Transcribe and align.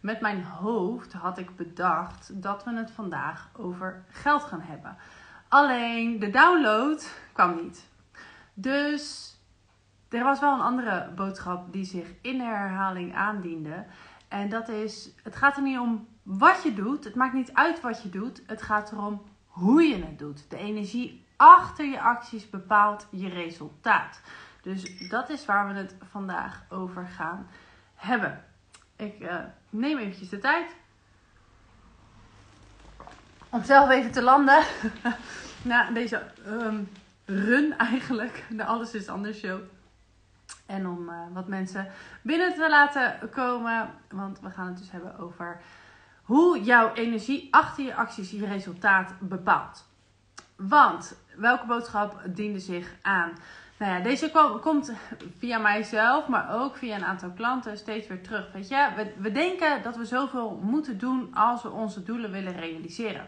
met 0.00 0.20
mijn 0.20 0.44
hoofd 0.44 1.12
had 1.12 1.38
ik 1.38 1.56
bedacht 1.56 2.42
dat 2.42 2.64
we 2.64 2.74
het 2.74 2.90
vandaag 2.90 3.50
over 3.56 4.04
geld 4.08 4.42
gaan 4.42 4.60
hebben. 4.60 4.96
Alleen 5.48 6.18
de 6.18 6.30
download 6.30 7.14
kwam 7.32 7.54
niet. 7.62 7.88
Dus 8.54 9.34
er 10.08 10.24
was 10.24 10.40
wel 10.40 10.54
een 10.54 10.60
andere 10.60 11.10
boodschap 11.14 11.72
die 11.72 11.84
zich 11.84 12.08
in 12.20 12.38
de 12.38 12.44
herhaling 12.44 13.14
aandiende. 13.14 13.84
En 14.28 14.48
dat 14.48 14.68
is: 14.68 15.10
het 15.22 15.36
gaat 15.36 15.56
er 15.56 15.62
niet 15.62 15.78
om 15.78 16.08
wat 16.22 16.62
je 16.62 16.74
doet. 16.74 17.04
Het 17.04 17.14
maakt 17.14 17.34
niet 17.34 17.54
uit 17.54 17.80
wat 17.80 18.02
je 18.02 18.08
doet. 18.08 18.42
Het 18.46 18.62
gaat 18.62 18.92
erom 18.92 19.22
hoe 19.46 19.82
je 19.82 20.04
het 20.04 20.18
doet. 20.18 20.50
De 20.50 20.56
energie 20.56 21.26
achter 21.36 21.84
je 21.84 22.00
acties 22.00 22.50
bepaalt 22.50 23.06
je 23.10 23.28
resultaat. 23.28 24.20
Dus 24.62 25.08
dat 25.08 25.28
is 25.28 25.44
waar 25.44 25.68
we 25.68 25.74
het 25.74 25.96
vandaag 26.10 26.64
over 26.68 27.06
gaan 27.06 27.46
hebben. 27.94 28.44
Ik 29.00 29.20
uh, 29.20 29.34
neem 29.70 29.98
eventjes 29.98 30.28
de 30.28 30.38
tijd 30.38 30.76
om 33.48 33.64
zelf 33.64 33.90
even 33.90 34.10
te 34.10 34.22
landen 34.22 34.64
na 35.62 35.90
deze 35.90 36.22
um, 36.46 36.88
run 37.24 37.76
eigenlijk, 37.76 38.44
de 38.50 38.64
Alles 38.64 38.94
is 38.94 39.08
Anders 39.08 39.38
show. 39.38 39.60
En 40.66 40.88
om 40.88 41.08
uh, 41.08 41.14
wat 41.32 41.48
mensen 41.48 41.88
binnen 42.22 42.54
te 42.54 42.68
laten 42.68 43.30
komen, 43.30 43.90
want 44.10 44.40
we 44.40 44.50
gaan 44.50 44.66
het 44.66 44.78
dus 44.78 44.90
hebben 44.90 45.18
over 45.18 45.60
hoe 46.22 46.62
jouw 46.62 46.92
energie 46.92 47.48
achter 47.50 47.84
je 47.84 47.94
acties 47.94 48.30
je 48.30 48.46
resultaat 48.46 49.14
bepaalt. 49.18 49.86
Want 50.56 51.16
welke 51.36 51.66
boodschap 51.66 52.22
diende 52.26 52.60
zich 52.60 52.94
aan? 53.02 53.32
Nou 53.80 53.92
ja, 53.92 54.00
deze 54.00 54.58
komt 54.60 54.92
via 55.38 55.58
mijzelf, 55.58 56.28
maar 56.28 56.60
ook 56.60 56.76
via 56.76 56.96
een 56.96 57.04
aantal 57.04 57.30
klanten 57.30 57.78
steeds 57.78 58.06
weer 58.06 58.22
terug. 58.22 58.52
Weet 58.52 58.68
je, 58.68 58.88
we, 58.96 59.12
we 59.16 59.32
denken 59.32 59.82
dat 59.82 59.96
we 59.96 60.04
zoveel 60.04 60.60
moeten 60.62 60.98
doen 60.98 61.34
als 61.34 61.62
we 61.62 61.70
onze 61.70 62.02
doelen 62.02 62.30
willen 62.30 62.60
realiseren. 62.60 63.26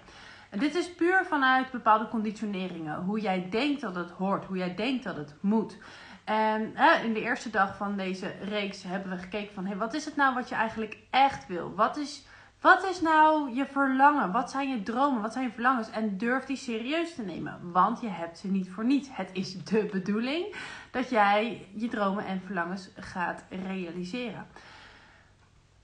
En 0.50 0.58
dit 0.58 0.74
is 0.74 0.94
puur 0.94 1.24
vanuit 1.24 1.70
bepaalde 1.70 2.08
conditioneringen. 2.08 3.02
Hoe 3.02 3.20
jij 3.20 3.46
denkt 3.50 3.80
dat 3.80 3.94
het 3.94 4.10
hoort, 4.10 4.44
hoe 4.44 4.56
jij 4.56 4.74
denkt 4.74 5.04
dat 5.04 5.16
het 5.16 5.34
moet. 5.40 5.76
En 6.24 6.70
hè, 6.74 7.04
in 7.04 7.12
de 7.12 7.22
eerste 7.22 7.50
dag 7.50 7.76
van 7.76 7.96
deze 7.96 8.32
reeks 8.42 8.82
hebben 8.82 9.10
we 9.10 9.18
gekeken 9.18 9.54
van... 9.54 9.66
Hey, 9.66 9.76
wat 9.76 9.94
is 9.94 10.04
het 10.04 10.16
nou 10.16 10.34
wat 10.34 10.48
je 10.48 10.54
eigenlijk 10.54 10.98
echt 11.10 11.46
wil? 11.46 11.74
Wat 11.74 11.96
is 11.96 12.26
wat 12.62 12.84
is 12.90 13.00
nou 13.00 13.54
je 13.54 13.66
verlangen? 13.66 14.32
Wat 14.32 14.50
zijn 14.50 14.68
je 14.68 14.82
dromen? 14.82 15.22
Wat 15.22 15.32
zijn 15.32 15.44
je 15.44 15.52
verlangens? 15.52 15.90
En 15.90 16.18
durf 16.18 16.44
die 16.44 16.56
serieus 16.56 17.14
te 17.14 17.22
nemen, 17.22 17.72
want 17.72 18.00
je 18.00 18.08
hebt 18.08 18.38
ze 18.38 18.48
niet 18.48 18.70
voor 18.70 18.84
niets. 18.84 19.08
Het 19.12 19.30
is 19.32 19.64
de 19.64 19.88
bedoeling 19.92 20.56
dat 20.90 21.10
jij 21.10 21.68
je 21.74 21.88
dromen 21.88 22.26
en 22.26 22.42
verlangens 22.44 22.88
gaat 22.96 23.44
realiseren. 23.48 24.46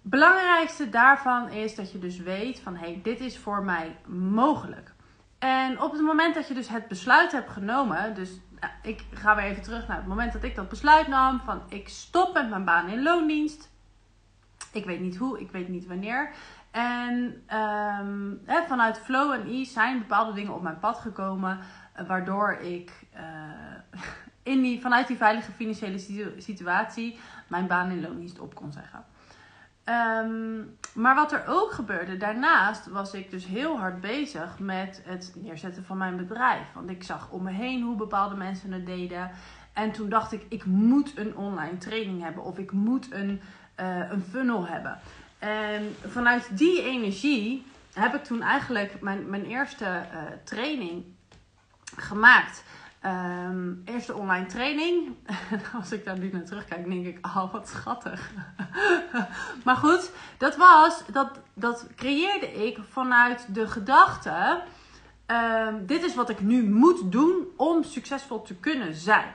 Belangrijkste 0.02 0.88
daarvan 0.88 1.48
is 1.48 1.74
dat 1.74 1.92
je 1.92 1.98
dus 1.98 2.18
weet 2.18 2.60
van 2.60 2.76
hey, 2.76 3.00
dit 3.02 3.20
is 3.20 3.38
voor 3.38 3.62
mij 3.62 3.96
mogelijk. 4.06 4.92
En 5.38 5.82
op 5.82 5.92
het 5.92 6.00
moment 6.00 6.34
dat 6.34 6.48
je 6.48 6.54
dus 6.54 6.68
het 6.68 6.88
besluit 6.88 7.32
hebt 7.32 7.50
genomen, 7.50 8.14
dus 8.14 8.30
nou, 8.60 8.72
ik 8.82 9.04
ga 9.12 9.36
weer 9.36 9.44
even 9.44 9.62
terug 9.62 9.88
naar 9.88 9.96
het 9.96 10.06
moment 10.06 10.32
dat 10.32 10.42
ik 10.42 10.54
dat 10.54 10.68
besluit 10.68 11.08
nam 11.08 11.40
van 11.40 11.62
ik 11.68 11.88
stop 11.88 12.34
met 12.34 12.48
mijn 12.48 12.64
baan 12.64 12.88
in 12.88 13.02
loondienst. 13.02 13.70
Ik 14.72 14.84
weet 14.84 15.00
niet 15.00 15.16
hoe, 15.16 15.40
ik 15.40 15.50
weet 15.50 15.68
niet 15.68 15.86
wanneer. 15.86 16.30
En 16.78 17.42
um, 17.58 18.40
hè, 18.44 18.62
vanuit 18.66 18.98
Flow 18.98 19.32
en 19.32 19.46
Ease 19.46 19.72
zijn 19.72 19.98
bepaalde 19.98 20.32
dingen 20.32 20.54
op 20.54 20.62
mijn 20.62 20.78
pad 20.78 20.98
gekomen. 20.98 21.58
Uh, 22.00 22.06
waardoor 22.06 22.52
ik 22.52 22.92
uh, 23.14 24.00
in 24.52 24.62
die, 24.62 24.80
vanuit 24.80 25.06
die 25.06 25.16
veilige 25.16 25.52
financiële 25.52 25.98
situatie 26.38 27.18
mijn 27.46 27.66
baan 27.66 27.90
in 27.90 28.00
loondienst 28.00 28.38
op 28.38 28.54
kon 28.54 28.72
zeggen. 28.72 29.04
Um, 30.24 30.76
maar 30.94 31.14
wat 31.14 31.32
er 31.32 31.44
ook 31.46 31.72
gebeurde, 31.72 32.16
daarnaast 32.16 32.86
was 32.86 33.14
ik 33.14 33.30
dus 33.30 33.46
heel 33.46 33.78
hard 33.78 34.00
bezig 34.00 34.58
met 34.58 35.02
het 35.04 35.32
neerzetten 35.36 35.84
van 35.84 35.96
mijn 35.96 36.16
bedrijf. 36.16 36.72
Want 36.74 36.90
ik 36.90 37.02
zag 37.02 37.30
om 37.30 37.42
me 37.42 37.50
heen 37.50 37.82
hoe 37.82 37.96
bepaalde 37.96 38.36
mensen 38.36 38.72
het 38.72 38.86
deden. 38.86 39.30
En 39.72 39.92
toen 39.92 40.08
dacht 40.08 40.32
ik, 40.32 40.46
ik 40.48 40.64
moet 40.64 41.18
een 41.18 41.36
online 41.36 41.78
training 41.78 42.22
hebben 42.22 42.42
of 42.42 42.58
ik 42.58 42.72
moet 42.72 43.12
een, 43.12 43.40
uh, 43.80 44.10
een 44.10 44.22
funnel 44.22 44.66
hebben. 44.66 44.98
En 45.38 45.96
vanuit 46.06 46.58
die 46.58 46.82
energie 46.82 47.66
heb 47.92 48.14
ik 48.14 48.24
toen 48.24 48.42
eigenlijk 48.42 49.00
mijn, 49.00 49.30
mijn 49.30 49.44
eerste 49.44 49.84
uh, 49.84 50.20
training 50.44 51.04
gemaakt. 51.96 52.64
Um, 53.04 53.82
eerste 53.84 54.14
online 54.14 54.46
training. 54.46 55.16
Als 55.78 55.92
ik 55.92 56.04
daar 56.04 56.18
nu 56.18 56.30
naar 56.32 56.44
terugkijk, 56.44 56.88
denk 56.88 57.06
ik, 57.06 57.26
oh 57.26 57.52
wat 57.52 57.68
schattig. 57.68 58.30
maar 59.64 59.76
goed, 59.76 60.10
dat 60.38 60.56
was, 60.56 61.02
dat, 61.12 61.40
dat 61.54 61.86
creëerde 61.96 62.66
ik 62.66 62.78
vanuit 62.88 63.54
de 63.54 63.68
gedachte. 63.68 64.62
Um, 65.26 65.86
dit 65.86 66.04
is 66.04 66.14
wat 66.14 66.28
ik 66.28 66.40
nu 66.40 66.70
moet 66.70 67.12
doen 67.12 67.46
om 67.56 67.82
succesvol 67.82 68.42
te 68.42 68.54
kunnen 68.54 68.94
zijn. 68.94 69.34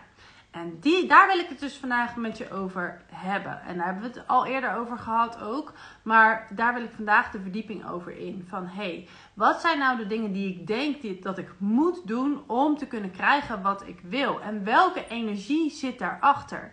En 0.54 0.80
die, 0.80 1.08
daar 1.08 1.28
wil 1.28 1.40
ik 1.40 1.50
het 1.50 1.60
dus 1.60 1.78
vandaag 1.78 2.16
met 2.16 2.38
je 2.38 2.52
over 2.52 3.02
hebben. 3.12 3.62
En 3.62 3.78
daar 3.78 3.86
hebben 3.86 4.04
we 4.04 4.20
het 4.20 4.28
al 4.28 4.46
eerder 4.46 4.76
over 4.76 4.98
gehad 4.98 5.42
ook. 5.42 5.74
Maar 6.04 6.48
daar 6.50 6.74
wil 6.74 6.84
ik 6.84 6.92
vandaag 6.96 7.32
de 7.32 7.42
verdieping 7.42 7.90
over 7.90 8.18
in. 8.18 8.46
Van 8.48 8.68
hey, 8.68 9.08
wat 9.34 9.62
zijn 9.62 9.80
nou 9.80 9.98
de 9.98 10.08
dingen 10.08 10.32
die 10.32 10.50
ik 10.50 10.68
denk 10.68 11.24
dat 11.24 11.38
ik 11.38 11.50
moet 11.58 12.08
doen 12.08 12.44
om 12.48 12.78
te 12.78 12.88
kunnen 12.88 13.12
krijgen 13.12 13.62
wat 13.62 13.88
ik 13.88 14.00
wil? 14.04 14.42
En 14.42 14.64
welke 14.64 15.08
energie 15.08 15.72
zit 15.72 16.00
daarachter? 16.00 16.72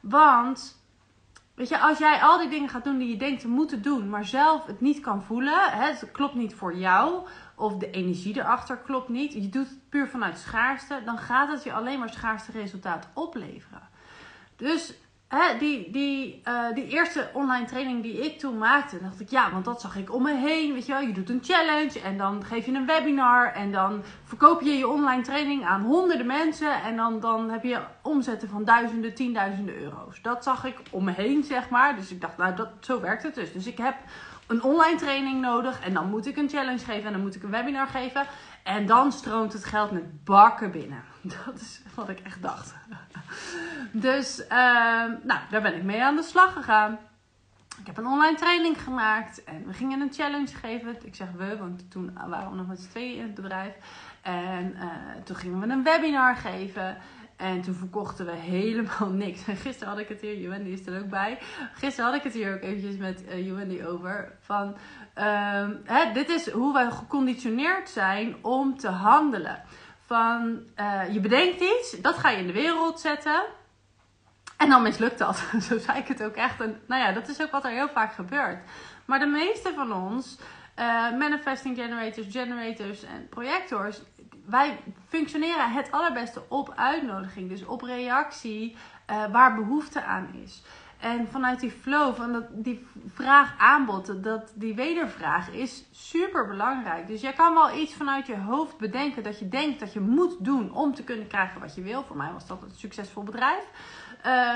Want 0.00 0.80
Weet 1.60 1.68
je, 1.68 1.78
als 1.78 1.98
jij 1.98 2.20
al 2.20 2.38
die 2.38 2.48
dingen 2.48 2.68
gaat 2.68 2.84
doen 2.84 2.98
die 2.98 3.08
je 3.08 3.16
denkt 3.16 3.40
te 3.40 3.48
moeten 3.48 3.82
doen, 3.82 4.08
maar 4.08 4.24
zelf 4.24 4.66
het 4.66 4.80
niet 4.80 5.00
kan 5.00 5.22
voelen, 5.22 5.70
hè, 5.70 5.86
het 5.86 6.10
klopt 6.12 6.34
niet 6.34 6.54
voor 6.54 6.76
jou, 6.76 7.26
of 7.60 7.76
de 7.76 7.90
energie 7.90 8.38
erachter 8.38 8.76
klopt 8.76 9.08
niet, 9.08 9.32
je 9.32 9.48
doet 9.48 9.68
het 9.68 9.88
puur 9.88 10.08
vanuit 10.08 10.38
schaarste, 10.38 11.02
dan 11.04 11.18
gaat 11.18 11.48
het 11.48 11.64
je 11.64 11.72
alleen 11.72 11.98
maar 11.98 12.12
schaarste 12.12 12.52
resultaat 12.52 13.08
opleveren. 13.14 13.88
Dus 14.56 14.94
hè, 15.28 15.58
die, 15.58 15.90
die, 15.90 16.42
uh, 16.48 16.74
die 16.74 16.86
eerste 16.86 17.30
online 17.32 17.66
training 17.66 18.02
die 18.02 18.24
ik 18.24 18.38
toen 18.38 18.58
maakte, 18.58 19.02
dacht 19.02 19.20
ik 19.20 19.30
ja, 19.30 19.50
want 19.50 19.64
dat 19.64 19.80
zag 19.80 19.96
ik 19.96 20.14
om 20.14 20.22
me 20.22 20.34
heen. 20.34 20.72
Weet 20.72 20.86
je 20.86 20.92
wel, 20.92 21.00
je 21.00 21.12
doet 21.12 21.30
een 21.30 21.42
challenge 21.42 22.00
en 22.00 22.18
dan 22.18 22.44
geef 22.44 22.66
je 22.66 22.72
een 22.72 22.86
webinar 22.86 23.52
en 23.52 23.72
dan 23.72 24.02
verkoop 24.24 24.60
je 24.60 24.78
je 24.78 24.88
online 24.88 25.22
training 25.22 25.64
aan 25.64 25.82
honderden 25.82 26.26
mensen 26.26 26.82
en 26.82 26.96
dan, 26.96 27.20
dan 27.20 27.50
heb 27.50 27.62
je 27.62 27.80
omzetten 28.02 28.48
van 28.48 28.64
duizenden, 28.64 29.14
tienduizenden 29.14 29.74
euro's. 29.74 30.22
Dat 30.22 30.44
zag 30.44 30.64
ik 30.64 30.76
om 30.90 31.04
me 31.04 31.12
heen, 31.12 31.44
zeg 31.44 31.68
maar. 31.68 31.96
Dus 31.96 32.10
ik 32.10 32.20
dacht, 32.20 32.36
nou, 32.36 32.54
dat, 32.56 32.68
zo 32.80 33.00
werkt 33.00 33.22
het 33.22 33.34
dus. 33.34 33.52
Dus 33.52 33.66
ik 33.66 33.78
heb 33.78 33.94
een 34.50 34.62
online 34.62 34.98
training 34.98 35.40
nodig. 35.40 35.80
En 35.80 35.94
dan 35.94 36.10
moet 36.10 36.26
ik 36.26 36.36
een 36.36 36.48
challenge 36.48 36.84
geven 36.84 37.04
en 37.04 37.12
dan 37.12 37.20
moet 37.20 37.34
ik 37.34 37.42
een 37.42 37.50
webinar 37.50 37.86
geven. 37.86 38.26
En 38.62 38.86
dan 38.86 39.12
stroomt 39.12 39.52
het 39.52 39.64
geld 39.64 39.90
met 39.90 40.24
bakken 40.24 40.70
binnen. 40.70 41.02
Dat 41.44 41.60
is 41.60 41.82
wat 41.94 42.08
ik 42.08 42.20
echt 42.20 42.42
dacht. 42.42 42.74
Dus, 43.92 44.40
uh, 44.40 44.48
nou, 45.22 45.40
daar 45.50 45.62
ben 45.62 45.76
ik 45.76 45.82
mee 45.82 46.02
aan 46.02 46.16
de 46.16 46.22
slag 46.22 46.52
gegaan. 46.52 46.98
Ik 47.80 47.86
heb 47.86 47.96
een 47.96 48.06
online 48.06 48.36
training 48.36 48.82
gemaakt 48.82 49.44
en 49.44 49.66
we 49.66 49.72
gingen 49.72 50.00
een 50.00 50.12
challenge 50.12 50.54
geven. 50.54 50.96
Ik 51.04 51.14
zeg 51.14 51.28
we, 51.36 51.56
want 51.56 51.90
toen 51.90 52.18
waren 52.28 52.50
we 52.50 52.56
nog 52.56 52.66
met 52.66 52.80
z'n 52.80 52.88
tweeën 52.88 53.16
in 53.16 53.22
het 53.22 53.34
bedrijf. 53.34 53.74
En 54.22 54.74
uh, 54.76 54.84
toen 55.24 55.36
gingen 55.36 55.60
we 55.60 55.66
een 55.66 55.82
webinar 55.82 56.36
geven. 56.36 56.96
En 57.40 57.60
toen 57.60 57.74
verkochten 57.74 58.26
we 58.26 58.32
helemaal 58.32 59.08
niks. 59.24 59.46
En 59.46 59.56
gisteren 59.56 59.88
had 59.88 59.98
ik 59.98 60.08
het 60.08 60.20
hier, 60.20 60.38
Juwendy 60.38 60.70
is 60.70 60.86
er 60.86 61.00
ook 61.00 61.08
bij. 61.08 61.38
Gisteren 61.74 62.10
had 62.10 62.18
ik 62.18 62.22
het 62.22 62.32
hier 62.32 62.54
ook 62.54 62.62
eventjes 62.62 62.96
met 62.96 63.22
uh, 63.28 63.46
Juwendy 63.46 63.82
over. 63.82 64.32
Van, 64.40 64.76
uh, 65.18 65.68
hè, 65.84 66.12
dit 66.12 66.28
is 66.28 66.50
hoe 66.50 66.72
wij 66.72 66.90
geconditioneerd 66.90 67.88
zijn 67.88 68.36
om 68.42 68.78
te 68.78 68.88
handelen. 68.88 69.62
Van, 70.06 70.62
uh, 70.76 71.12
je 71.12 71.20
bedenkt 71.20 71.60
iets, 71.60 72.00
dat 72.00 72.18
ga 72.18 72.30
je 72.30 72.38
in 72.38 72.46
de 72.46 72.52
wereld 72.52 73.00
zetten. 73.00 73.42
En 74.56 74.68
dan 74.68 74.82
mislukt 74.82 75.18
dat. 75.18 75.36
Zo 75.68 75.78
zei 75.78 75.98
ik 75.98 76.08
het 76.08 76.22
ook 76.22 76.34
echt. 76.34 76.60
En, 76.60 76.80
nou 76.86 77.02
ja, 77.02 77.12
dat 77.12 77.28
is 77.28 77.42
ook 77.42 77.50
wat 77.50 77.64
er 77.64 77.70
heel 77.70 77.88
vaak 77.88 78.12
gebeurt. 78.12 78.58
Maar 79.04 79.18
de 79.18 79.26
meeste 79.26 79.72
van 79.74 79.92
ons, 79.92 80.38
uh, 80.78 81.18
manifesting 81.18 81.76
generators, 81.76 82.26
generators 82.30 83.02
en 83.02 83.28
projectors, 83.28 84.02
wij 84.50 84.78
functioneren 85.08 85.72
het 85.72 85.90
allerbeste 85.90 86.42
op 86.48 86.72
uitnodiging, 86.76 87.48
dus 87.48 87.64
op 87.64 87.82
reactie 87.82 88.76
uh, 89.10 89.26
waar 89.32 89.54
behoefte 89.54 90.02
aan 90.02 90.28
is. 90.44 90.62
En 91.00 91.28
vanuit 91.30 91.60
die 91.60 91.70
flow, 91.70 92.14
van 92.14 92.32
dat, 92.32 92.44
die 92.50 92.86
vraag-aanbod, 93.14 94.22
dat, 94.22 94.52
die 94.54 94.74
wedervraag 94.74 95.50
is 95.50 95.84
super 95.90 96.46
belangrijk. 96.46 97.06
Dus 97.06 97.20
jij 97.20 97.32
kan 97.32 97.54
wel 97.54 97.78
iets 97.78 97.94
vanuit 97.94 98.26
je 98.26 98.36
hoofd 98.36 98.78
bedenken 98.78 99.22
dat 99.22 99.38
je 99.38 99.48
denkt 99.48 99.80
dat 99.80 99.92
je 99.92 100.00
moet 100.00 100.44
doen 100.44 100.72
om 100.72 100.94
te 100.94 101.04
kunnen 101.04 101.26
krijgen 101.26 101.60
wat 101.60 101.74
je 101.74 101.82
wil. 101.82 102.02
Voor 102.02 102.16
mij 102.16 102.32
was 102.32 102.46
dat 102.46 102.62
een 102.62 102.74
succesvol 102.74 103.22
bedrijf. 103.22 103.64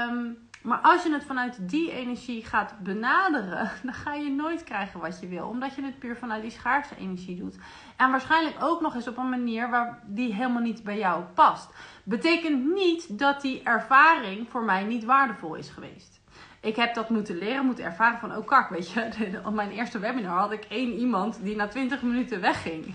Um, 0.08 0.48
maar 0.64 0.78
als 0.78 1.02
je 1.02 1.12
het 1.12 1.24
vanuit 1.24 1.68
die 1.68 1.92
energie 1.92 2.44
gaat 2.44 2.74
benaderen, 2.78 3.70
dan 3.82 3.94
ga 3.94 4.14
je 4.14 4.30
nooit 4.30 4.64
krijgen 4.64 5.00
wat 5.00 5.20
je 5.20 5.28
wil. 5.28 5.48
Omdat 5.48 5.74
je 5.74 5.82
het 5.82 5.98
puur 5.98 6.16
vanuit 6.16 6.42
die 6.42 6.50
schaarste 6.50 6.96
energie 6.96 7.36
doet. 7.36 7.58
En 7.96 8.10
waarschijnlijk 8.10 8.56
ook 8.60 8.80
nog 8.80 8.94
eens 8.94 9.08
op 9.08 9.16
een 9.16 9.28
manier 9.28 9.70
waar 9.70 10.02
die 10.06 10.34
helemaal 10.34 10.62
niet 10.62 10.82
bij 10.82 10.98
jou 10.98 11.22
past. 11.34 11.68
Betekent 12.02 12.74
niet 12.74 13.18
dat 13.18 13.40
die 13.40 13.62
ervaring 13.62 14.50
voor 14.50 14.62
mij 14.62 14.84
niet 14.84 15.04
waardevol 15.04 15.54
is 15.54 15.68
geweest. 15.68 16.20
Ik 16.60 16.76
heb 16.76 16.94
dat 16.94 17.10
moeten 17.10 17.38
leren, 17.38 17.64
moeten 17.64 17.84
ervaren 17.84 18.18
van, 18.18 18.36
oh 18.36 18.46
kak, 18.46 18.68
weet 18.68 18.90
je. 18.90 19.40
Op 19.46 19.54
mijn 19.54 19.70
eerste 19.70 19.98
webinar 19.98 20.38
had 20.38 20.52
ik 20.52 20.64
één 20.64 20.92
iemand 20.92 21.38
die 21.42 21.56
na 21.56 21.68
20 21.68 22.02
minuten 22.02 22.40
wegging. 22.40 22.94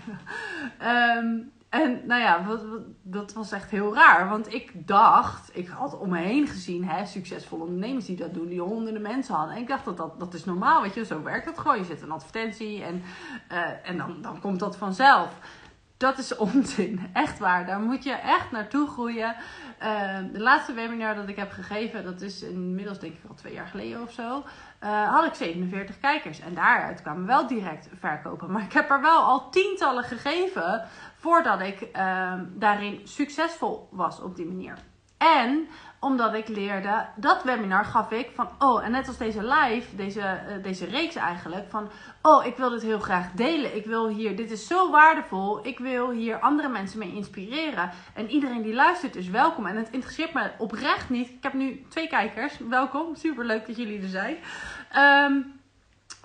Ehm, 0.78 1.36
en 1.70 2.00
nou 2.06 2.20
ja, 2.20 2.46
dat 3.02 3.32
was 3.32 3.52
echt 3.52 3.70
heel 3.70 3.94
raar. 3.94 4.28
Want 4.28 4.54
ik 4.54 4.86
dacht, 4.86 5.50
ik 5.56 5.68
had 5.68 5.98
om 5.98 6.08
me 6.08 6.18
heen 6.18 6.46
gezien, 6.46 6.84
hè, 6.84 7.06
succesvolle 7.06 7.64
ondernemers 7.64 8.06
die 8.06 8.16
dat 8.16 8.34
doen, 8.34 8.48
die 8.48 8.60
honderden 8.60 9.02
mensen 9.02 9.34
hadden. 9.34 9.54
En 9.54 9.60
ik 9.60 9.68
dacht 9.68 9.84
dat 9.84 9.96
dat, 9.96 10.20
dat 10.20 10.34
is 10.34 10.44
normaal, 10.44 10.82
weet 10.82 10.94
je, 10.94 11.04
zo 11.04 11.22
werkt 11.22 11.46
het 11.46 11.58
gewoon. 11.58 11.78
Je 11.78 11.84
zet 11.84 12.02
een 12.02 12.10
advertentie 12.10 12.82
en, 12.82 13.02
uh, 13.52 13.88
en 13.88 13.96
dan, 13.96 14.22
dan 14.22 14.40
komt 14.40 14.60
dat 14.60 14.76
vanzelf. 14.76 15.28
Dat 15.96 16.18
is 16.18 16.36
onzin. 16.54 17.10
Echt 17.12 17.38
waar. 17.38 17.66
Daar 17.66 17.80
moet 17.80 18.04
je 18.04 18.12
echt 18.12 18.50
naartoe 18.50 18.88
groeien. 18.88 19.36
Uh, 19.82 20.18
de 20.32 20.40
laatste 20.40 20.72
webinar 20.72 21.14
dat 21.14 21.28
ik 21.28 21.36
heb 21.36 21.50
gegeven, 21.50 22.04
dat 22.04 22.20
is 22.20 22.42
inmiddels 22.42 22.98
denk 22.98 23.14
ik 23.14 23.28
al 23.28 23.34
twee 23.34 23.52
jaar 23.52 23.66
geleden 23.66 24.02
of 24.02 24.12
zo. 24.12 24.44
Uh, 24.84 25.08
had 25.12 25.24
ik 25.24 25.34
47 25.34 26.00
kijkers. 26.00 26.40
En 26.40 26.54
daaruit 26.54 27.02
kwamen 27.02 27.26
wel 27.26 27.46
direct 27.46 27.88
verkopen. 27.98 28.50
Maar 28.50 28.62
ik 28.62 28.72
heb 28.72 28.90
er 28.90 29.00
wel 29.00 29.20
al 29.20 29.50
tientallen 29.50 30.04
gegeven 30.04 30.84
voordat 31.16 31.60
ik 31.60 31.88
uh, 31.96 32.32
daarin 32.54 33.00
succesvol 33.04 33.88
was 33.90 34.20
op 34.20 34.36
die 34.36 34.46
manier. 34.46 34.78
En 35.18 35.68
omdat 36.00 36.34
ik 36.34 36.48
leerde, 36.48 37.06
dat 37.16 37.42
webinar 37.42 37.84
gaf 37.84 38.10
ik 38.10 38.30
van, 38.34 38.48
oh, 38.58 38.84
en 38.84 38.90
net 38.90 39.08
als 39.08 39.16
deze 39.16 39.42
live, 39.44 39.96
deze, 39.96 40.20
uh, 40.20 40.62
deze 40.62 40.84
reeks 40.84 41.14
eigenlijk, 41.14 41.68
van, 41.68 41.90
oh, 42.22 42.46
ik 42.46 42.56
wil 42.56 42.70
dit 42.70 42.82
heel 42.82 42.98
graag 42.98 43.32
delen. 43.32 43.76
Ik 43.76 43.84
wil 43.86 44.08
hier, 44.08 44.36
dit 44.36 44.50
is 44.50 44.66
zo 44.66 44.90
waardevol. 44.90 45.66
Ik 45.66 45.78
wil 45.78 46.10
hier 46.10 46.38
andere 46.38 46.68
mensen 46.68 46.98
mee 46.98 47.14
inspireren. 47.14 47.90
En 48.14 48.30
iedereen 48.30 48.62
die 48.62 48.74
luistert 48.74 49.16
is 49.16 49.28
welkom. 49.28 49.66
En 49.66 49.76
het 49.76 49.90
interesseert 49.90 50.32
me 50.32 50.50
oprecht 50.58 51.10
niet. 51.10 51.28
Ik 51.28 51.42
heb 51.42 51.52
nu 51.52 51.84
twee 51.88 52.08
kijkers. 52.08 52.58
Welkom. 52.58 53.14
Super 53.14 53.44
leuk 53.44 53.66
dat 53.66 53.76
jullie 53.76 54.02
er 54.02 54.08
zijn. 54.08 54.36
Um, 55.26 55.60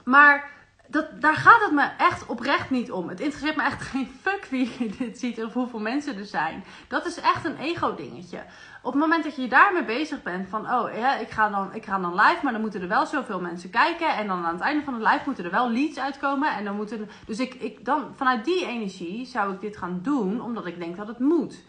maar 0.04 0.55
dat, 0.88 1.22
daar 1.22 1.36
gaat 1.36 1.62
het 1.62 1.72
me 1.72 1.90
echt 1.98 2.26
oprecht 2.26 2.70
niet 2.70 2.92
om. 2.92 3.10
Het 3.10 3.20
interesseert 3.20 3.56
me 3.56 3.64
echt 3.64 3.82
geen 3.92 4.10
fuck 4.22 4.46
wie 4.50 4.96
dit 4.98 5.20
ziet 5.20 5.44
of 5.44 5.54
hoeveel 5.54 5.80
mensen 5.80 6.18
er 6.18 6.26
zijn. 6.26 6.64
Dat 6.88 7.06
is 7.06 7.20
echt 7.20 7.46
een 7.46 7.58
ego-dingetje. 7.58 8.44
Op 8.82 8.92
het 8.92 9.02
moment 9.02 9.24
dat 9.24 9.36
je 9.36 9.48
daarmee 9.48 9.86
bezig 9.86 10.24
bent, 10.24 10.50
van 10.50 10.72
oh 10.72 10.96
ja, 10.98 11.16
ik 11.16 11.30
ga, 11.30 11.50
dan, 11.50 11.74
ik 11.74 11.86
ga 11.86 12.00
dan 12.00 12.16
live, 12.16 12.40
maar 12.44 12.52
dan 12.52 12.62
moeten 12.62 12.82
er 12.82 12.88
wel 12.88 13.06
zoveel 13.06 13.40
mensen 13.40 13.70
kijken. 13.70 14.16
En 14.16 14.28
dan 14.28 14.46
aan 14.46 14.54
het 14.54 14.64
einde 14.64 14.84
van 14.84 14.94
de 14.94 15.04
live 15.04 15.22
moeten 15.26 15.46
er 15.46 15.52
wel 15.52 15.72
leads 15.72 16.00
uitkomen. 16.00 16.56
En 16.56 16.64
dan 16.64 16.76
moeten, 16.76 17.10
dus 17.26 17.40
ik, 17.40 17.54
ik 17.54 17.86
dan, 17.86 18.14
vanuit 18.16 18.46
die 18.46 18.66
energie 18.66 19.26
zou 19.26 19.54
ik 19.54 19.62
dit 19.62 19.78
gaan 19.78 20.00
doen, 20.02 20.42
omdat 20.42 20.66
ik 20.66 20.80
denk 20.80 20.98
dat 20.98 21.08
het 21.08 21.20
moet. 21.20 21.64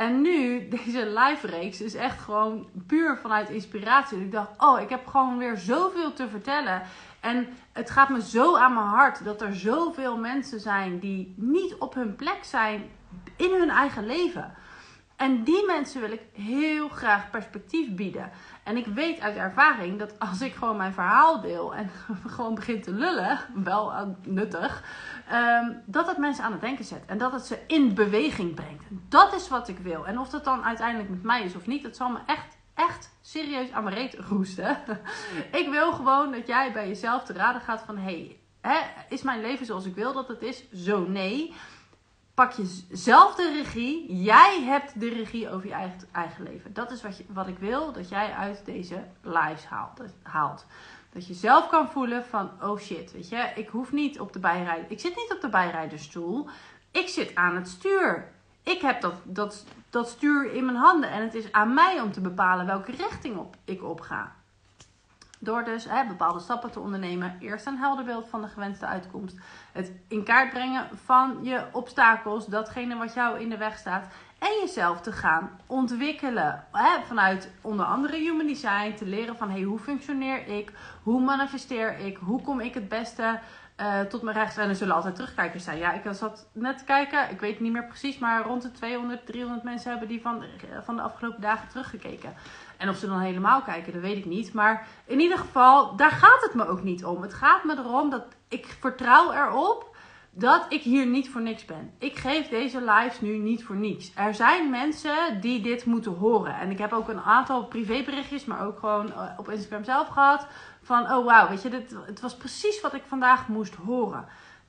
En 0.00 0.20
nu, 0.20 0.58
deze 0.84 1.06
live 1.06 1.46
reeks 1.46 1.80
is 1.80 1.94
echt 1.94 2.20
gewoon 2.20 2.68
puur 2.86 3.16
vanuit 3.16 3.50
inspiratie. 3.50 4.20
ik 4.20 4.32
dacht, 4.32 4.50
oh, 4.58 4.80
ik 4.80 4.88
heb 4.88 5.06
gewoon 5.06 5.38
weer 5.38 5.56
zoveel 5.56 6.12
te 6.12 6.28
vertellen. 6.28 6.82
En 7.20 7.48
het 7.72 7.90
gaat 7.90 8.08
me 8.08 8.22
zo 8.22 8.56
aan 8.56 8.74
mijn 8.74 8.86
hart 8.86 9.24
dat 9.24 9.42
er 9.42 9.54
zoveel 9.54 10.16
mensen 10.16 10.60
zijn 10.60 10.98
die 10.98 11.34
niet 11.36 11.74
op 11.74 11.94
hun 11.94 12.16
plek 12.16 12.38
zijn 12.44 12.90
in 13.36 13.50
hun 13.50 13.70
eigen 13.70 14.06
leven. 14.06 14.54
En 15.20 15.44
die 15.44 15.66
mensen 15.66 16.00
wil 16.00 16.12
ik 16.12 16.22
heel 16.32 16.88
graag 16.88 17.30
perspectief 17.30 17.94
bieden. 17.94 18.30
En 18.62 18.76
ik 18.76 18.86
weet 18.86 19.20
uit 19.20 19.36
ervaring 19.36 19.98
dat 19.98 20.18
als 20.18 20.40
ik 20.40 20.54
gewoon 20.54 20.76
mijn 20.76 20.92
verhaal 20.92 21.40
deel 21.40 21.74
en 21.74 21.90
gewoon 22.34 22.54
begin 22.54 22.82
te 22.82 22.92
lullen, 22.92 23.38
wel 23.54 24.16
nuttig, 24.22 24.84
ehm, 25.28 25.72
dat 25.86 26.06
het 26.06 26.18
mensen 26.18 26.44
aan 26.44 26.52
het 26.52 26.60
denken 26.60 26.84
zet. 26.84 27.02
En 27.06 27.18
dat 27.18 27.32
het 27.32 27.46
ze 27.46 27.58
in 27.66 27.94
beweging 27.94 28.54
brengt. 28.54 28.84
Dat 29.08 29.34
is 29.34 29.48
wat 29.48 29.68
ik 29.68 29.78
wil. 29.78 30.06
En 30.06 30.18
of 30.18 30.28
dat 30.28 30.44
dan 30.44 30.64
uiteindelijk 30.64 31.10
met 31.10 31.22
mij 31.22 31.42
is 31.42 31.54
of 31.54 31.66
niet, 31.66 31.82
dat 31.82 31.96
zal 31.96 32.10
me 32.10 32.18
echt 32.26 32.56
echt 32.88 33.10
serieus 33.20 33.72
aan 33.72 33.84
mijn 33.84 34.10
roesten. 34.28 34.78
ik 35.60 35.68
wil 35.70 35.92
gewoon 35.92 36.32
dat 36.32 36.46
jij 36.46 36.72
bij 36.72 36.88
jezelf 36.88 37.24
te 37.24 37.32
raden 37.32 37.60
gaat 37.60 37.82
van... 37.86 37.98
Hey, 37.98 38.40
hè, 38.60 38.78
is 39.08 39.22
mijn 39.22 39.40
leven 39.40 39.66
zoals 39.66 39.84
ik 39.84 39.94
wil 39.94 40.12
dat 40.12 40.28
het 40.28 40.42
is? 40.42 40.70
Zo 40.72 41.06
nee. 41.08 41.54
Pak 42.34 42.52
je 42.52 42.84
zelf 42.90 43.34
de 43.34 43.52
regie. 43.52 44.22
Jij 44.22 44.62
hebt 44.62 45.00
de 45.00 45.08
regie 45.08 45.50
over 45.50 45.66
je 45.66 45.74
eigen, 45.74 45.98
eigen 46.12 46.42
leven. 46.42 46.72
Dat 46.72 46.90
is 46.90 47.02
wat, 47.02 47.16
je, 47.16 47.24
wat 47.28 47.48
ik 47.48 47.58
wil 47.58 47.92
dat 47.92 48.08
jij 48.08 48.32
uit 48.32 48.64
deze 48.64 49.04
lives 49.22 49.64
haalt, 49.64 50.00
haalt. 50.22 50.66
Dat 51.12 51.26
je 51.26 51.34
zelf 51.34 51.68
kan 51.68 51.88
voelen 51.88 52.24
van, 52.24 52.50
oh 52.62 52.78
shit, 52.78 53.12
weet 53.12 53.28
je, 53.28 53.52
ik 53.54 53.68
hoef 53.68 53.92
niet 53.92 54.20
op 54.20 54.32
de 54.32 54.38
bijrijder. 54.38 54.90
Ik 54.90 55.00
zit 55.00 55.16
niet 55.16 55.32
op 55.32 55.40
de 55.40 55.48
bijrijderstoel. 55.48 56.48
Ik 56.90 57.08
zit 57.08 57.34
aan 57.34 57.54
het 57.54 57.68
stuur. 57.68 58.32
Ik 58.70 58.80
heb 58.80 59.00
dat, 59.00 59.14
dat, 59.24 59.64
dat 59.90 60.08
stuur 60.08 60.52
in 60.52 60.64
mijn 60.64 60.76
handen. 60.76 61.10
En 61.10 61.22
het 61.22 61.34
is 61.34 61.52
aan 61.52 61.74
mij 61.74 62.00
om 62.00 62.12
te 62.12 62.20
bepalen 62.20 62.66
welke 62.66 62.92
richting 62.92 63.36
op, 63.36 63.56
ik 63.64 63.84
op 63.84 64.00
ga. 64.00 64.32
Door 65.42 65.64
dus 65.64 65.84
hè, 65.84 66.06
bepaalde 66.06 66.40
stappen 66.40 66.70
te 66.70 66.80
ondernemen. 66.80 67.36
Eerst 67.40 67.66
een 67.66 67.76
helder 67.76 68.04
beeld 68.04 68.28
van 68.28 68.40
de 68.40 68.48
gewenste 68.48 68.86
uitkomst. 68.86 69.36
Het 69.72 69.92
in 70.08 70.24
kaart 70.24 70.50
brengen 70.50 70.88
van 71.04 71.38
je 71.42 71.64
obstakels. 71.72 72.46
Datgene 72.46 72.96
wat 72.96 73.14
jou 73.14 73.40
in 73.40 73.48
de 73.48 73.56
weg 73.56 73.78
staat. 73.78 74.06
En 74.38 74.48
jezelf 74.60 75.00
te 75.00 75.12
gaan 75.12 75.50
ontwikkelen. 75.66 76.64
Hè, 76.72 77.02
vanuit 77.06 77.50
onder 77.60 77.86
andere 77.86 78.16
human 78.16 78.46
design. 78.46 78.94
Te 78.94 79.06
leren 79.06 79.36
van 79.36 79.50
hey, 79.50 79.62
hoe 79.62 79.78
functioneer 79.78 80.46
ik? 80.46 80.72
Hoe 81.02 81.20
manifesteer 81.20 81.98
ik? 81.98 82.16
Hoe 82.16 82.42
kom 82.42 82.60
ik 82.60 82.74
het 82.74 82.88
beste 82.88 83.40
uh, 83.80 84.00
tot 84.00 84.22
mijn 84.22 84.36
rechts. 84.36 84.56
En 84.56 84.68
er 84.68 84.76
zullen 84.76 84.94
altijd 84.94 85.14
terugkijkers 85.14 85.64
zijn. 85.64 85.78
Ja, 85.78 85.92
ik 85.92 86.02
zat 86.14 86.46
net 86.52 86.78
te 86.78 86.84
kijken. 86.84 87.30
Ik 87.30 87.40
weet 87.40 87.60
niet 87.60 87.72
meer 87.72 87.86
precies. 87.86 88.18
Maar 88.18 88.42
rond 88.42 88.62
de 88.62 88.72
200, 88.72 89.26
300 89.26 89.62
mensen 89.62 89.90
hebben 89.90 90.08
die 90.08 90.20
van, 90.20 90.44
van 90.84 90.96
de 90.96 91.02
afgelopen 91.02 91.40
dagen 91.40 91.68
teruggekeken. 91.68 92.34
En 92.76 92.88
of 92.88 92.96
ze 92.96 93.06
dan 93.06 93.20
helemaal 93.20 93.62
kijken, 93.62 93.92
dat 93.92 94.02
weet 94.02 94.16
ik 94.16 94.24
niet. 94.24 94.52
Maar 94.52 94.86
in 95.04 95.20
ieder 95.20 95.38
geval, 95.38 95.96
daar 95.96 96.10
gaat 96.10 96.42
het 96.42 96.54
me 96.54 96.68
ook 96.68 96.82
niet 96.82 97.04
om. 97.04 97.22
Het 97.22 97.34
gaat 97.34 97.64
me 97.64 97.78
erom 97.78 98.10
dat 98.10 98.24
ik 98.48 98.76
vertrouw 98.80 99.32
erop 99.32 99.90
dat 100.32 100.66
ik 100.68 100.82
hier 100.82 101.06
niet 101.06 101.28
voor 101.28 101.40
niks 101.40 101.64
ben. 101.64 101.92
Ik 101.98 102.16
geef 102.16 102.48
deze 102.48 102.84
lives 102.84 103.20
nu 103.20 103.36
niet 103.36 103.64
voor 103.64 103.76
niks. 103.76 104.12
Er 104.14 104.34
zijn 104.34 104.70
mensen 104.70 105.40
die 105.40 105.62
dit 105.62 105.84
moeten 105.84 106.12
horen. 106.12 106.58
En 106.58 106.70
ik 106.70 106.78
heb 106.78 106.92
ook 106.92 107.08
een 107.08 107.20
aantal 107.20 107.64
privéberichtjes, 107.64 108.44
maar 108.44 108.66
ook 108.66 108.78
gewoon 108.78 109.12
eh, 109.12 109.22
op 109.36 109.50
Instagram 109.50 109.84
zelf 109.84 110.08
gehad 110.08 110.46
van, 110.82 111.12
oh 111.12 111.24
wauw, 111.24 111.48
weet 111.48 111.62
je, 111.62 111.68
dit, 111.68 111.94
het 112.06 112.20
was 112.20 112.36
precies 112.36 112.80
wat 112.80 112.94
ik 112.94 113.02
vandaag 113.06 113.48
moest 113.48 113.74
horen. 113.74 114.26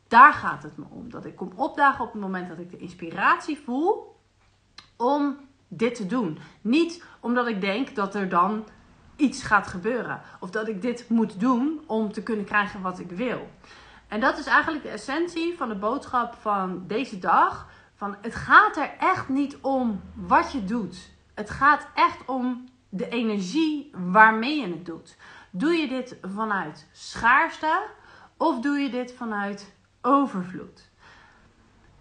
Daar 0.08 0.34
gaat 0.34 0.64
het 0.64 0.78
me 0.78 0.86
om. 0.90 1.10
Dat 1.10 1.26
ik 1.26 1.36
kom 1.36 1.52
opdagen 1.56 2.06
op 2.06 2.12
het 2.12 2.22
moment 2.22 2.50
dat 2.50 2.60
ik 2.60 2.72
de 2.72 2.78
inspiratie 2.78 3.62
voel 3.66 4.16
om 4.98 5.38
dit 5.68 5.96
te 5.96 6.06
doen. 6.06 6.40
Niet 6.62 7.04
omdat 7.20 7.48
ik 7.48 7.62
denk 7.62 7.96
dat 7.96 8.16
er 8.16 8.30
dan 8.30 8.68
iets 9.16 9.44
gaat 9.44 9.68
gebeuren. 9.68 10.22
Of 10.40 10.50
dat 10.50 10.68
ik 10.68 10.82
dit 10.82 11.10
moet 11.10 11.40
doen 11.40 11.84
om 11.88 12.12
te 12.12 12.24
kunnen 12.24 12.46
krijgen 12.46 12.82
wat 12.82 13.00
ik 13.00 13.12
wil. 13.12 13.50
En 14.08 14.20
dat 14.20 14.38
is 14.38 14.46
eigenlijk 14.46 14.84
de 14.84 14.90
essentie 14.90 15.58
van 15.58 15.70
de 15.70 15.76
boodschap 15.76 16.36
van 16.40 16.84
deze 16.88 17.20
dag. 17.20 17.68
Van 17.96 18.16
het 18.22 18.36
gaat 18.36 18.78
er 18.78 18.92
echt 19.00 19.30
niet 19.30 19.58
om 19.62 20.02
wat 20.16 20.52
je 20.52 20.64
doet. 20.64 21.12
Het 21.34 21.50
gaat 21.50 21.88
echt 21.94 22.26
om 22.26 22.70
de 22.90 23.10
energie 23.10 23.92
waarmee 23.94 24.60
je 24.60 24.68
het 24.68 24.86
doet. 24.86 25.18
Doe 25.52 25.72
je 25.74 25.88
dit 25.88 26.18
vanuit 26.22 26.88
schaarste 26.92 27.82
of 28.38 28.60
doe 28.60 28.78
je 28.78 28.90
dit 28.90 29.14
vanuit 29.14 29.74
overvloed? 30.02 30.90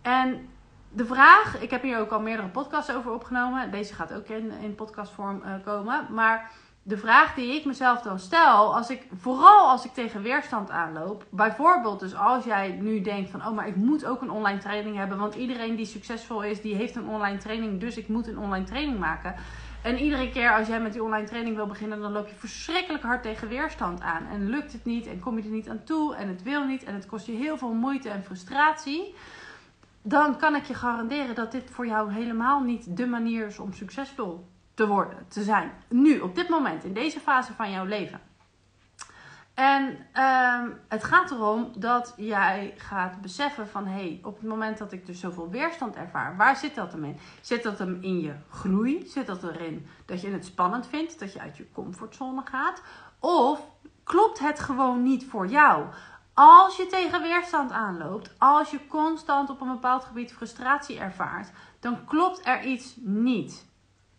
En 0.02 0.49
de 0.92 1.04
vraag, 1.04 1.61
ik 1.61 1.71
heb 1.71 1.83
hier 1.83 1.99
ook 1.99 2.11
al 2.11 2.21
meerdere 2.21 2.49
podcasts 2.49 2.92
over 2.92 3.12
opgenomen. 3.12 3.71
Deze 3.71 3.95
gaat 3.95 4.12
ook 4.12 4.26
in, 4.26 4.50
in 4.50 4.75
podcastvorm 4.75 5.42
uh, 5.45 5.54
komen. 5.64 6.07
Maar 6.11 6.50
de 6.83 6.97
vraag 6.97 7.35
die 7.35 7.54
ik 7.54 7.64
mezelf 7.64 8.00
dan 8.00 8.19
stel, 8.19 8.75
als 8.75 8.90
ik, 8.90 9.07
vooral 9.21 9.69
als 9.69 9.85
ik 9.85 9.92
tegen 9.92 10.23
weerstand 10.23 10.71
aanloop. 10.71 11.26
Bijvoorbeeld, 11.30 12.00
dus 12.00 12.14
als 12.14 12.45
jij 12.45 12.71
nu 12.71 13.00
denkt 13.00 13.30
van, 13.30 13.47
oh, 13.47 13.54
maar 13.54 13.69
ik 13.69 13.76
moet 13.76 14.04
ook 14.04 14.23
een 14.23 14.30
online 14.30 14.59
training 14.59 14.97
hebben. 14.97 15.19
Want 15.19 15.35
iedereen 15.35 15.76
die 15.76 15.87
succesvol 15.87 16.42
is, 16.42 16.61
die 16.61 16.75
heeft 16.75 16.97
een 16.97 17.09
online 17.09 17.38
training. 17.38 17.80
Dus 17.80 17.97
ik 17.97 18.09
moet 18.09 18.26
een 18.26 18.38
online 18.38 18.64
training 18.64 18.99
maken. 18.99 19.35
En 19.83 19.99
iedere 19.99 20.31
keer 20.31 20.53
als 20.53 20.69
jij 20.69 20.81
met 20.81 20.93
die 20.93 21.03
online 21.03 21.27
training 21.27 21.57
wil 21.57 21.67
beginnen, 21.67 22.01
dan 22.01 22.13
loop 22.13 22.29
je 22.29 22.35
verschrikkelijk 22.35 23.03
hard 23.03 23.23
tegen 23.23 23.49
weerstand 23.49 24.01
aan. 24.01 24.27
En 24.27 24.49
lukt 24.49 24.73
het 24.73 24.85
niet 24.85 25.07
en 25.07 25.21
kom 25.21 25.37
je 25.37 25.43
er 25.43 25.51
niet 25.51 25.69
aan 25.69 25.85
toe 25.85 26.15
en 26.15 26.29
het 26.29 26.43
wil 26.43 26.65
niet 26.65 26.85
en 26.85 26.95
het 26.95 27.07
kost 27.07 27.27
je 27.27 27.33
heel 27.33 27.59
veel 27.59 27.73
moeite 27.73 28.09
en 28.09 28.25
frustratie. 28.25 29.15
Dan 30.03 30.39
kan 30.39 30.55
ik 30.55 30.65
je 30.65 30.75
garanderen 30.75 31.35
dat 31.35 31.53
dit 31.53 31.71
voor 31.71 31.87
jou 31.87 32.13
helemaal 32.13 32.61
niet 32.63 32.97
de 32.97 33.07
manier 33.07 33.47
is 33.47 33.59
om 33.59 33.73
succesvol 33.73 34.47
te 34.75 34.87
worden, 34.87 35.27
te 35.29 35.43
zijn. 35.43 35.73
Nu, 35.89 36.19
op 36.19 36.35
dit 36.35 36.49
moment, 36.49 36.85
in 36.85 36.93
deze 36.93 37.21
fase 37.21 37.53
van 37.53 37.71
jouw 37.71 37.85
leven. 37.85 38.21
En 39.61 40.07
um, 40.25 40.81
het 40.88 41.05
gaat 41.05 41.31
erom 41.31 41.73
dat 41.76 42.14
jij 42.17 42.75
gaat 42.76 43.21
beseffen 43.21 43.69
van 43.69 43.87
hé, 43.87 43.93
hey, 43.93 44.21
op 44.23 44.37
het 44.38 44.49
moment 44.49 44.79
dat 44.79 44.93
ik 44.93 45.07
dus 45.07 45.21
zoveel 45.21 45.50
weerstand 45.50 45.97
ervaar, 45.97 46.37
waar 46.37 46.57
zit 46.57 46.75
dat 46.75 46.93
hem 46.93 47.05
in? 47.05 47.19
Zit 47.40 47.62
dat 47.62 47.79
hem 47.79 47.99
in 48.00 48.21
je 48.21 48.35
groei? 48.50 49.07
Zit 49.07 49.26
dat 49.26 49.43
erin 49.43 49.87
dat 50.07 50.21
je 50.21 50.31
het 50.31 50.45
spannend 50.45 50.87
vindt, 50.87 51.19
dat 51.19 51.33
je 51.33 51.40
uit 51.40 51.57
je 51.57 51.73
comfortzone 51.73 52.43
gaat? 52.45 52.83
Of 53.19 53.61
klopt 54.05 54.38
het 54.38 54.61
gewoon 54.61 55.02
niet 55.02 55.26
voor 55.26 55.47
jou? 55.47 55.87
Als 56.35 56.76
je 56.76 56.87
tegen 56.87 57.23
weerstand 57.23 57.71
aanloopt, 57.71 58.35
als 58.38 58.71
je 58.71 58.87
constant 58.87 59.50
op 59.50 59.61
een 59.61 59.73
bepaald 59.73 60.05
gebied 60.05 60.33
frustratie 60.33 60.99
ervaart, 60.99 61.50
dan 61.81 62.05
klopt 62.05 62.47
er 62.47 62.64
iets 62.64 62.95
niet. 62.97 63.67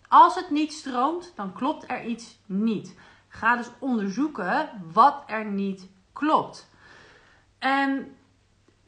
Als 0.08 0.36
het 0.36 0.50
niet 0.50 0.74
stroomt, 0.74 1.34
dan 1.36 1.54
klopt 1.54 1.90
er 1.90 2.06
iets 2.06 2.40
niet. 2.46 2.96
Ga 3.34 3.56
dus 3.56 3.70
onderzoeken 3.80 4.70
wat 4.94 5.24
er 5.28 5.46
niet 5.46 5.90
klopt. 6.14 6.70
En 7.60 8.16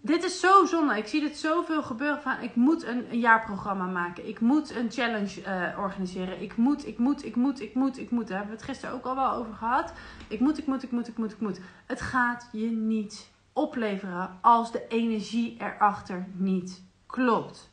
dit 0.01 0.23
is 0.23 0.39
zo 0.39 0.65
zonde. 0.65 0.97
Ik 0.97 1.07
zie 1.07 1.21
dit 1.21 1.37
zoveel 1.37 1.83
gebeuren 1.83 2.21
van 2.21 2.41
ik 2.41 2.55
moet 2.55 2.83
een, 2.83 3.11
een 3.11 3.19
jaarprogramma 3.19 3.85
maken. 3.85 4.27
Ik 4.27 4.39
moet 4.39 4.75
een 4.75 4.91
challenge 4.91 5.41
uh, 5.41 5.79
organiseren. 5.79 6.41
Ik 6.41 6.57
moet, 6.57 6.87
ik 6.87 6.97
moet, 6.97 7.25
ik 7.25 7.35
moet, 7.35 7.61
ik 7.61 7.75
moet, 7.75 7.99
ik 7.99 8.11
moet. 8.11 8.27
Daar 8.27 8.37
hebben 8.37 8.55
we 8.55 8.61
het 8.61 8.69
gisteren 8.69 8.95
ook 8.95 9.05
al 9.05 9.15
wel 9.15 9.31
over 9.31 9.53
gehad. 9.53 9.93
Ik 10.27 10.39
moet, 10.39 10.57
ik 10.57 10.65
moet, 10.65 10.83
ik 10.83 10.91
moet, 10.91 11.07
ik 11.07 11.17
moet, 11.17 11.31
ik 11.31 11.39
moet. 11.39 11.59
Het 11.85 12.01
gaat 12.01 12.49
je 12.51 12.69
niet 12.69 13.31
opleveren 13.53 14.37
als 14.41 14.71
de 14.71 14.87
energie 14.87 15.55
erachter 15.59 16.27
niet 16.33 16.83
klopt. 17.05 17.72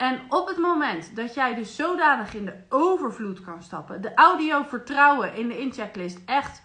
En 0.00 0.20
op 0.28 0.46
het 0.46 0.58
moment 0.58 1.16
dat 1.16 1.34
jij 1.34 1.54
dus 1.54 1.76
zodanig 1.76 2.34
in 2.34 2.44
de 2.44 2.64
overvloed 2.68 3.40
kan 3.40 3.62
stappen, 3.62 4.02
de 4.02 4.14
audio 4.14 4.62
vertrouwen 4.62 5.34
in 5.34 5.48
de 5.48 5.58
inchecklist, 5.58 6.18
echt, 6.26 6.62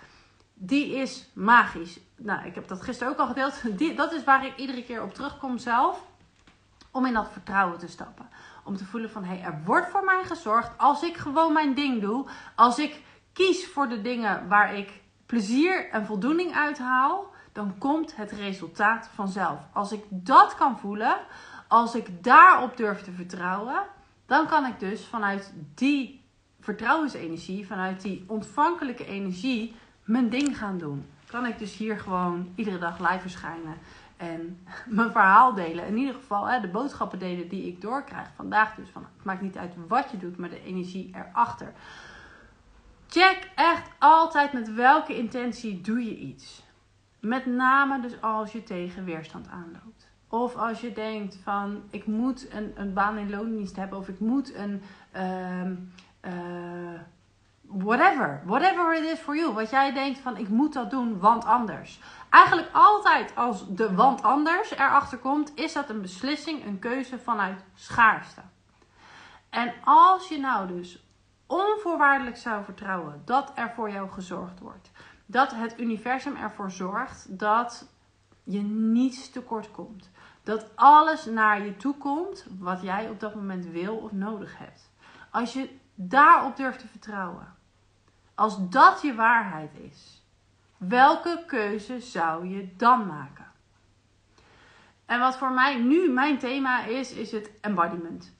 die 0.53 0.95
is 0.95 1.29
magisch. 1.33 1.99
Nou, 2.15 2.45
ik 2.45 2.55
heb 2.55 2.67
dat 2.67 2.81
gisteren 2.81 3.13
ook 3.13 3.19
al 3.19 3.27
gedeeld. 3.27 3.61
Die, 3.77 3.95
dat 3.95 4.13
is 4.13 4.23
waar 4.23 4.45
ik 4.45 4.57
iedere 4.57 4.83
keer 4.83 5.03
op 5.03 5.13
terugkom 5.13 5.57
zelf. 5.57 6.03
Om 6.91 7.05
in 7.05 7.13
dat 7.13 7.29
vertrouwen 7.31 7.77
te 7.77 7.87
stappen. 7.87 8.29
Om 8.63 8.77
te 8.77 8.85
voelen 8.85 9.09
van, 9.09 9.23
hé, 9.23 9.35
hey, 9.35 9.43
er 9.43 9.61
wordt 9.65 9.89
voor 9.89 10.03
mij 10.03 10.23
gezorgd. 10.23 10.77
Als 10.77 11.03
ik 11.03 11.17
gewoon 11.17 11.53
mijn 11.53 11.73
ding 11.73 12.01
doe. 12.01 12.25
Als 12.55 12.79
ik 12.79 13.01
kies 13.33 13.67
voor 13.67 13.89
de 13.89 14.01
dingen 14.01 14.47
waar 14.47 14.75
ik 14.75 15.01
plezier 15.25 15.89
en 15.89 16.05
voldoening 16.05 16.55
uit 16.55 16.77
haal. 16.77 17.33
Dan 17.51 17.77
komt 17.77 18.15
het 18.15 18.31
resultaat 18.31 19.09
vanzelf. 19.13 19.59
Als 19.73 19.91
ik 19.91 20.03
dat 20.09 20.55
kan 20.55 20.79
voelen 20.79 21.17
als 21.67 21.95
ik 21.95 22.23
daarop 22.23 22.77
durf 22.77 23.01
te 23.01 23.11
vertrouwen, 23.11 23.83
dan 24.25 24.47
kan 24.47 24.65
ik 24.65 24.79
dus 24.79 25.05
vanuit 25.05 25.53
die 25.75 26.23
vertrouwensenergie, 26.59 27.67
vanuit 27.67 28.01
die 28.01 28.23
ontvankelijke 28.27 29.05
energie, 29.05 29.75
mijn 30.03 30.29
ding 30.29 30.57
gaan 30.57 30.77
doen. 30.77 31.05
Kan 31.27 31.45
ik 31.45 31.59
dus 31.59 31.77
hier 31.77 31.99
gewoon 31.99 32.51
iedere 32.55 32.77
dag 32.77 32.99
live 32.99 33.19
verschijnen 33.19 33.77
en 34.17 34.59
mijn 34.85 35.11
verhaal 35.11 35.53
delen. 35.53 35.87
In 35.87 35.97
ieder 35.97 36.15
geval 36.15 36.47
hè, 36.47 36.59
de 36.59 36.67
boodschappen 36.67 37.19
delen 37.19 37.47
die 37.47 37.67
ik 37.67 37.81
doorkrijg. 37.81 38.27
Vandaag 38.35 38.75
dus 38.75 38.89
van, 38.89 39.03
het 39.15 39.25
maakt 39.25 39.41
niet 39.41 39.57
uit 39.57 39.73
wat 39.87 40.11
je 40.11 40.17
doet, 40.17 40.37
maar 40.37 40.49
de 40.49 40.63
energie 40.63 41.11
erachter. 41.13 41.73
Check 43.07 43.49
echt 43.55 43.89
altijd 43.99 44.53
met 44.53 44.73
welke 44.73 45.17
intentie 45.17 45.81
doe 45.81 46.05
je 46.05 46.17
iets. 46.17 46.63
Met 47.19 47.45
name 47.45 48.01
dus 48.01 48.21
als 48.21 48.51
je 48.51 48.63
tegen 48.63 49.05
weerstand 49.05 49.47
aanloopt. 49.47 50.04
Of 50.29 50.55
als 50.55 50.81
je 50.81 50.93
denkt 50.93 51.37
van 51.43 51.83
ik 51.89 52.05
moet 52.05 52.53
een, 52.53 52.73
een 52.75 52.93
baan 52.93 53.17
in 53.17 53.29
loondienst 53.29 53.75
hebben 53.75 53.97
of 53.97 54.07
ik 54.07 54.19
moet 54.19 54.55
een 54.55 54.81
um, 55.15 55.91
uh, 56.21 56.99
whatever, 57.61 58.41
whatever 58.45 58.95
it 58.95 59.03
is 59.03 59.19
for 59.19 59.35
you. 59.35 59.53
Wat 59.53 59.69
jij 59.69 59.93
denkt 59.93 60.19
van 60.19 60.37
ik 60.37 60.49
moet 60.49 60.73
dat 60.73 60.89
doen, 60.89 61.19
want 61.19 61.45
anders. 61.45 61.99
Eigenlijk 62.29 62.69
altijd 62.71 63.35
als 63.35 63.67
de 63.69 63.95
want 63.95 64.23
anders 64.23 64.71
erachter 64.71 65.17
komt, 65.17 65.51
is 65.55 65.73
dat 65.73 65.89
een 65.89 66.01
beslissing, 66.01 66.65
een 66.65 66.79
keuze 66.79 67.19
vanuit 67.19 67.63
schaarste. 67.73 68.41
En 69.49 69.73
als 69.83 70.27
je 70.27 70.39
nou 70.39 70.67
dus 70.67 71.03
onvoorwaardelijk 71.47 72.37
zou 72.37 72.63
vertrouwen 72.63 73.21
dat 73.25 73.51
er 73.55 73.71
voor 73.75 73.91
jou 73.91 74.09
gezorgd 74.09 74.59
wordt, 74.59 74.91
dat 75.25 75.51
het 75.55 75.79
universum 75.79 76.35
ervoor 76.35 76.71
zorgt 76.71 77.39
dat 77.39 77.87
je 78.45 78.61
niets 78.61 79.29
tekort 79.29 79.71
komt. 79.71 80.09
Dat 80.43 80.75
alles 80.75 81.25
naar 81.25 81.65
je 81.65 81.77
toe 81.77 81.97
komt 81.97 82.45
wat 82.59 82.81
jij 82.81 83.09
op 83.09 83.19
dat 83.19 83.35
moment 83.35 83.65
wil 83.65 83.95
of 83.95 84.11
nodig 84.11 84.57
hebt. 84.57 84.91
Als 85.31 85.53
je 85.53 85.69
daarop 85.95 86.55
durft 86.55 86.79
te 86.79 86.87
vertrouwen. 86.87 87.55
Als 88.35 88.69
dat 88.69 89.01
je 89.01 89.15
waarheid 89.15 89.71
is. 89.91 90.23
Welke 90.77 91.43
keuze 91.47 91.99
zou 91.99 92.47
je 92.47 92.75
dan 92.75 93.07
maken? 93.07 93.45
En 95.05 95.19
wat 95.19 95.37
voor 95.37 95.51
mij 95.51 95.75
nu 95.75 96.09
mijn 96.09 96.37
thema 96.37 96.83
is, 96.83 97.11
is 97.11 97.31
het 97.31 97.51
embodiment. 97.61 98.33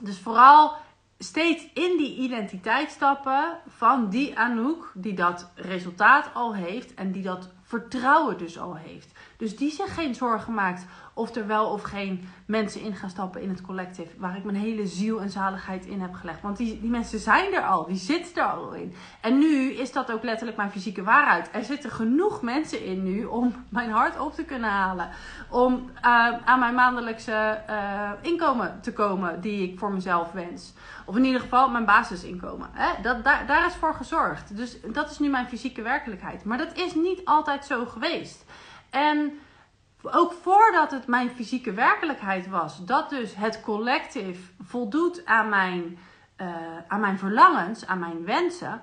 Dus 0.00 0.18
vooral 0.18 0.76
steeds 1.18 1.62
in 1.72 1.96
die 1.96 2.16
identiteit 2.16 2.90
stappen 2.90 3.60
van 3.66 4.10
die 4.10 4.38
Anouk 4.38 4.92
die 4.94 5.14
dat 5.14 5.50
resultaat 5.54 6.34
al 6.34 6.54
heeft 6.54 6.94
en 6.94 7.12
die 7.12 7.22
dat 7.22 7.48
vertrouwen 7.68 8.38
dus 8.38 8.58
al 8.58 8.76
heeft. 8.76 9.12
Dus 9.38 9.56
die 9.56 9.70
zich 9.70 9.94
geen 9.94 10.14
zorgen 10.14 10.54
maakt 10.54 10.86
of 11.14 11.34
er 11.34 11.46
wel 11.46 11.66
of 11.66 11.82
geen 11.82 12.28
mensen 12.46 12.80
in 12.80 12.94
gaan 12.94 13.10
stappen 13.10 13.42
in 13.42 13.48
het 13.48 13.60
collective. 13.60 14.08
Waar 14.16 14.36
ik 14.36 14.44
mijn 14.44 14.56
hele 14.56 14.86
ziel 14.86 15.20
en 15.20 15.30
zaligheid 15.30 15.86
in 15.86 16.00
heb 16.00 16.14
gelegd. 16.14 16.42
Want 16.42 16.56
die, 16.56 16.80
die 16.80 16.90
mensen 16.90 17.18
zijn 17.18 17.54
er 17.54 17.62
al, 17.62 17.86
die 17.86 17.96
zitten 17.96 18.42
er 18.42 18.48
al 18.48 18.72
in. 18.72 18.94
En 19.20 19.38
nu 19.38 19.72
is 19.72 19.92
dat 19.92 20.12
ook 20.12 20.22
letterlijk 20.22 20.56
mijn 20.56 20.70
fysieke 20.70 21.02
waarheid. 21.02 21.48
Er 21.52 21.64
zitten 21.64 21.90
genoeg 21.90 22.42
mensen 22.42 22.84
in 22.84 23.02
nu 23.02 23.24
om 23.24 23.64
mijn 23.68 23.90
hart 23.90 24.20
op 24.20 24.34
te 24.34 24.44
kunnen 24.44 24.70
halen. 24.70 25.08
Om 25.50 25.74
uh, 25.74 26.02
aan 26.44 26.58
mijn 26.58 26.74
maandelijkse 26.74 27.60
uh, 27.70 28.10
inkomen 28.22 28.78
te 28.80 28.92
komen 28.92 29.40
die 29.40 29.70
ik 29.70 29.78
voor 29.78 29.92
mezelf 29.92 30.32
wens. 30.32 30.72
Of 31.06 31.16
in 31.16 31.24
ieder 31.24 31.40
geval 31.40 31.68
mijn 31.68 31.84
basisinkomen. 31.84 32.68
Hè? 32.72 33.02
Dat, 33.02 33.24
daar, 33.24 33.46
daar 33.46 33.66
is 33.66 33.74
voor 33.74 33.94
gezorgd. 33.94 34.56
Dus 34.56 34.76
dat 34.92 35.10
is 35.10 35.18
nu 35.18 35.28
mijn 35.28 35.48
fysieke 35.48 35.82
werkelijkheid. 35.82 36.44
Maar 36.44 36.58
dat 36.58 36.76
is 36.76 36.94
niet 36.94 37.20
altijd 37.24 37.64
zo 37.64 37.86
geweest. 37.86 38.44
En 38.90 39.38
ook 40.02 40.32
voordat 40.32 40.90
het 40.90 41.06
mijn 41.06 41.30
fysieke 41.30 41.72
werkelijkheid 41.72 42.48
was, 42.48 42.84
dat 42.84 43.10
dus 43.10 43.34
het 43.34 43.60
collective 43.60 44.52
voldoet 44.62 45.26
aan 45.26 45.48
mijn, 45.48 45.98
uh, 46.40 46.76
aan 46.88 47.00
mijn 47.00 47.18
verlangens, 47.18 47.86
aan 47.86 47.98
mijn 47.98 48.24
wensen, 48.24 48.82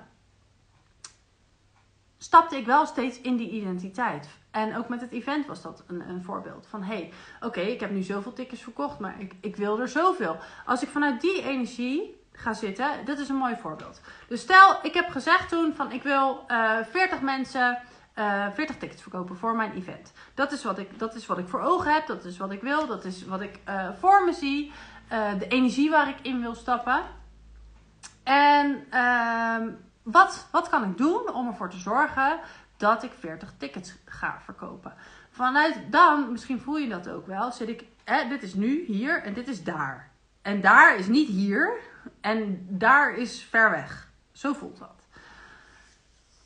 stapte 2.18 2.56
ik 2.56 2.66
wel 2.66 2.86
steeds 2.86 3.20
in 3.20 3.36
die 3.36 3.50
identiteit. 3.50 4.28
En 4.50 4.76
ook 4.76 4.88
met 4.88 5.00
het 5.00 5.12
event 5.12 5.46
was 5.46 5.62
dat 5.62 5.84
een, 5.86 6.08
een 6.08 6.24
voorbeeld. 6.24 6.66
Van 6.66 6.82
hé, 6.82 6.94
hey, 6.94 7.12
oké, 7.40 7.60
ik 7.60 7.80
heb 7.80 7.90
nu 7.90 8.02
zoveel 8.02 8.32
tickets 8.32 8.62
verkocht, 8.62 8.98
maar 8.98 9.20
ik, 9.20 9.34
ik 9.40 9.56
wil 9.56 9.80
er 9.80 9.88
zoveel. 9.88 10.36
Als 10.66 10.82
ik 10.82 10.88
vanuit 10.88 11.20
die 11.20 11.42
energie 11.42 12.24
ga 12.32 12.52
zitten, 12.52 12.90
dit 13.04 13.18
is 13.18 13.28
een 13.28 13.36
mooi 13.36 13.56
voorbeeld. 13.56 14.00
Dus 14.28 14.40
stel, 14.40 14.78
ik 14.82 14.94
heb 14.94 15.08
gezegd 15.08 15.48
toen 15.48 15.74
van 15.74 15.92
ik 15.92 16.02
wil 16.02 16.44
uh, 16.48 16.78
eh, 16.78 16.86
40 16.86 17.20
mensen 17.20 17.78
uh, 18.18 18.46
eh, 18.46 18.52
40 18.54 18.76
tickets 18.76 19.02
verkopen 19.02 19.36
voor 19.36 19.56
mijn 19.56 19.72
event. 19.72 20.12
Dat 20.34 20.52
is, 20.52 20.64
wat 20.64 20.78
ik, 20.78 20.98
dat 20.98 21.14
is 21.14 21.26
wat 21.26 21.38
ik 21.38 21.48
voor 21.48 21.60
ogen 21.60 21.92
heb, 21.92 22.06
dat 22.06 22.24
is 22.24 22.36
wat 22.36 22.50
ik 22.50 22.60
wil, 22.62 22.86
dat 22.86 23.04
is 23.04 23.24
wat 23.24 23.40
ik 23.40 23.58
uh, 23.68 23.88
voor 23.98 24.24
me 24.24 24.32
zie, 24.32 24.72
uh, 25.12 25.38
de 25.38 25.48
energie 25.48 25.90
waar 25.90 26.08
ik 26.08 26.20
in 26.22 26.40
wil 26.40 26.54
stappen. 26.54 27.02
En 28.22 28.86
uh, 28.92 29.72
wat, 30.02 30.48
wat 30.50 30.68
kan 30.68 30.90
ik 30.90 30.96
doen 30.98 31.32
om 31.32 31.46
ervoor 31.46 31.70
te 31.70 31.78
zorgen 31.78 32.38
dat 32.76 33.02
ik 33.02 33.12
40 33.18 33.52
tickets 33.58 33.94
ga 34.04 34.40
verkopen? 34.44 34.94
Vanuit 35.30 35.80
dan, 35.90 36.32
misschien 36.32 36.60
voel 36.60 36.76
je 36.76 36.88
dat 36.88 37.08
ook 37.08 37.26
wel, 37.26 37.52
zit 37.52 37.68
ik, 37.68 37.84
dit 38.28 38.42
is 38.42 38.54
nu 38.54 38.84
hier 38.84 39.22
en 39.22 39.34
dit 39.34 39.48
is 39.48 39.64
daar. 39.64 40.10
En 40.42 40.60
daar 40.60 40.96
is 40.96 41.06
niet 41.06 41.28
hier 41.28 41.78
en 42.20 42.66
daar 42.68 43.14
is 43.14 43.42
ver 43.42 43.70
weg. 43.70 44.08
Zo 44.32 44.52
voelt 44.52 44.78
dat. 44.78 44.95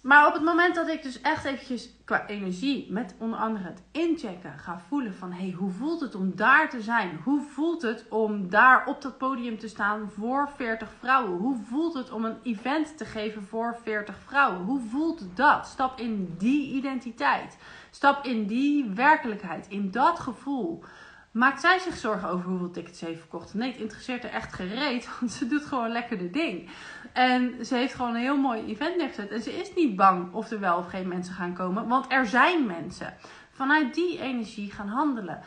Maar 0.00 0.26
op 0.26 0.32
het 0.32 0.42
moment 0.42 0.74
dat 0.74 0.88
ik 0.88 1.02
dus 1.02 1.20
echt 1.20 1.44
eventjes 1.44 1.90
qua 2.04 2.26
energie 2.26 2.92
met 2.92 3.14
onder 3.18 3.38
andere 3.38 3.64
het 3.64 3.82
inchecken 3.92 4.58
ga 4.58 4.78
voelen 4.88 5.14
van 5.14 5.32
hey, 5.32 5.50
hoe 5.50 5.70
voelt 5.70 6.00
het 6.00 6.14
om 6.14 6.36
daar 6.36 6.70
te 6.70 6.80
zijn? 6.80 7.20
Hoe 7.24 7.42
voelt 7.42 7.82
het 7.82 8.06
om 8.08 8.50
daar 8.50 8.86
op 8.86 9.02
dat 9.02 9.18
podium 9.18 9.58
te 9.58 9.68
staan 9.68 10.10
voor 10.10 10.50
40 10.56 10.88
vrouwen? 10.98 11.38
Hoe 11.38 11.56
voelt 11.68 11.94
het 11.94 12.10
om 12.10 12.24
een 12.24 12.38
event 12.42 12.96
te 12.96 13.04
geven 13.04 13.42
voor 13.42 13.78
40 13.82 14.16
vrouwen? 14.26 14.60
Hoe 14.64 14.80
voelt 14.80 15.22
dat? 15.34 15.66
Stap 15.66 15.98
in 15.98 16.34
die 16.38 16.72
identiteit. 16.72 17.58
Stap 17.90 18.24
in 18.24 18.46
die 18.46 18.90
werkelijkheid, 18.94 19.66
in 19.68 19.90
dat 19.90 20.18
gevoel. 20.18 20.84
Maakt 21.30 21.60
zij 21.60 21.78
zich 21.78 21.96
zorgen 21.96 22.28
over 22.28 22.50
hoeveel 22.50 22.70
tickets 22.70 22.98
ze 22.98 23.04
heeft 23.04 23.18
verkocht? 23.18 23.54
Nee, 23.54 23.70
het 23.70 23.80
interesseert 23.80 24.24
er 24.24 24.30
echt 24.30 24.52
gereed, 24.52 25.08
want 25.20 25.32
ze 25.32 25.46
doet 25.46 25.64
gewoon 25.64 25.92
lekker 25.92 26.18
de 26.18 26.30
ding. 26.30 26.70
En 27.12 27.64
ze 27.64 27.74
heeft 27.74 27.94
gewoon 27.94 28.14
een 28.14 28.20
heel 28.20 28.36
mooi 28.36 28.66
event 28.66 28.96
neergezet. 28.96 29.30
En 29.30 29.42
ze 29.42 29.52
is 29.52 29.74
niet 29.74 29.96
bang 29.96 30.32
of 30.32 30.50
er 30.50 30.60
wel 30.60 30.78
of 30.78 30.88
geen 30.88 31.08
mensen 31.08 31.34
gaan 31.34 31.54
komen, 31.54 31.88
want 31.88 32.12
er 32.12 32.26
zijn 32.26 32.66
mensen. 32.66 33.14
Vanuit 33.52 33.94
die 33.94 34.20
energie 34.20 34.70
gaan 34.70 34.88
handelen. 34.88 35.42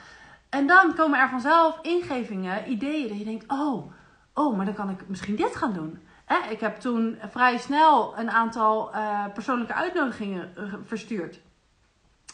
En 0.50 0.68
dan 0.68 0.96
komen 0.96 1.20
er 1.20 1.30
vanzelf 1.30 1.80
ingevingen, 1.82 2.72
ideeën 2.72 3.08
dat 3.08 3.18
je 3.18 3.24
denkt: 3.24 3.46
oh, 3.48 3.92
oh, 4.34 4.58
maar 4.58 4.66
dan 4.66 4.74
kan 4.74 4.90
ik 4.90 5.08
misschien 5.08 5.36
dit 5.36 5.56
gaan 5.56 5.74
doen. 5.74 6.00
ik 6.50 6.60
heb 6.60 6.76
toen 6.76 7.18
vrij 7.30 7.58
snel 7.58 8.18
een 8.18 8.32
aantal 8.32 8.96
uh, 8.96 9.26
persoonlijke 9.34 9.74
uitnodigingen 9.74 10.52
eh, 10.56 10.74
verstuurd 10.84 11.40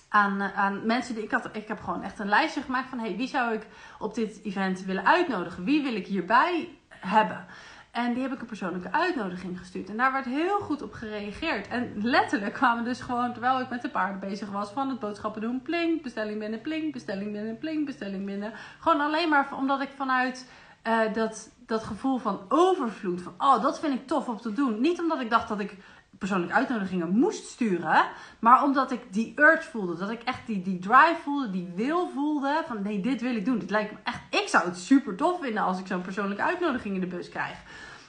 aan, 0.09 0.41
eh, 0.41 0.57
aan 0.57 0.86
mensen 0.86 1.15
die 1.15 1.24
ik 1.24 1.31
had. 1.31 1.50
Ik 1.51 1.67
heb 1.67 1.79
gewoon 1.79 2.03
echt 2.03 2.19
een 2.19 2.29
lijstje 2.29 2.62
gemaakt 2.62 2.89
van: 2.89 3.00
hey, 3.00 3.15
wie 3.15 3.27
zou 3.27 3.53
ik 3.53 3.67
op 4.00 4.15
dit 4.15 4.39
event 4.43 4.86
willen 4.86 5.05
uitnodigen? 5.05 5.63
Wie 5.63 5.83
wil 5.83 5.95
ik 5.95 6.07
hierbij 6.07 6.77
hebben? 6.89 7.45
En 7.91 8.13
die 8.13 8.24
heb 8.24 8.34
ik 8.34 8.41
een 8.41 8.48
persoonlijke 8.48 8.91
uitnodiging 8.91 9.60
gestuurd. 9.60 9.89
En 9.89 9.98
daar 9.98 10.12
werd 10.12 10.25
heel 10.25 10.60
goed 10.60 10.81
op 10.81 10.93
gereageerd. 10.93 11.67
En 11.67 11.91
letterlijk 11.96 12.53
kwamen 12.53 12.84
dus 12.84 13.01
gewoon, 13.01 13.31
terwijl 13.31 13.60
ik 13.60 13.69
met 13.69 13.81
de 13.81 13.89
paarden 13.89 14.19
bezig 14.19 14.50
was, 14.50 14.72
van 14.72 14.89
het 14.89 15.00
boodschappen 15.00 15.41
doen. 15.41 15.62
Pling, 15.62 16.01
bestelling 16.01 16.39
binnen, 16.39 16.62
pling, 16.62 16.93
bestelling 16.93 17.31
binnen, 17.31 17.58
pling, 17.58 17.86
bestelling 17.86 18.25
binnen. 18.25 18.53
Gewoon 18.79 19.01
alleen 19.01 19.29
maar 19.29 19.48
omdat 19.58 19.81
ik 19.81 19.89
vanuit 19.96 20.50
uh, 20.88 21.13
dat, 21.13 21.50
dat 21.65 21.84
gevoel 21.84 22.17
van 22.17 22.41
overvloed, 22.48 23.22
van 23.22 23.34
oh, 23.38 23.62
dat 23.62 23.79
vind 23.79 23.93
ik 23.93 24.08
tof 24.08 24.27
om 24.27 24.38
te 24.38 24.53
doen. 24.53 24.81
Niet 24.81 25.00
omdat 25.00 25.19
ik 25.19 25.29
dacht 25.29 25.48
dat 25.48 25.60
ik 25.60 25.77
persoonlijke 26.19 26.55
uitnodigingen 26.55 27.09
moest 27.09 27.45
sturen. 27.45 28.05
Maar 28.39 28.63
omdat 28.63 28.91
ik 28.91 29.13
die 29.13 29.33
urge 29.35 29.69
voelde, 29.69 29.95
dat 29.95 30.09
ik 30.09 30.23
echt 30.23 30.47
die, 30.47 30.61
die 30.61 30.79
drive 30.79 31.17
voelde, 31.23 31.49
die 31.49 31.71
wil 31.75 32.09
voelde. 32.13 32.63
Van 32.67 32.81
nee, 32.81 33.01
dit 33.01 33.21
wil 33.21 33.35
ik 33.35 33.45
doen. 33.45 33.59
Dit 33.59 33.69
lijkt 33.69 33.91
me 33.91 33.97
echt. 34.03 34.19
Ik 34.29 34.47
zou 34.47 34.65
het 34.65 34.77
super 34.77 35.15
tof 35.15 35.41
vinden 35.41 35.63
als 35.63 35.79
ik 35.79 35.88
zo'n 35.88 36.01
persoonlijke 36.01 36.43
uitnodiging 36.43 36.95
in 36.95 37.01
de 37.01 37.07
bus 37.07 37.29
krijg. 37.29 37.57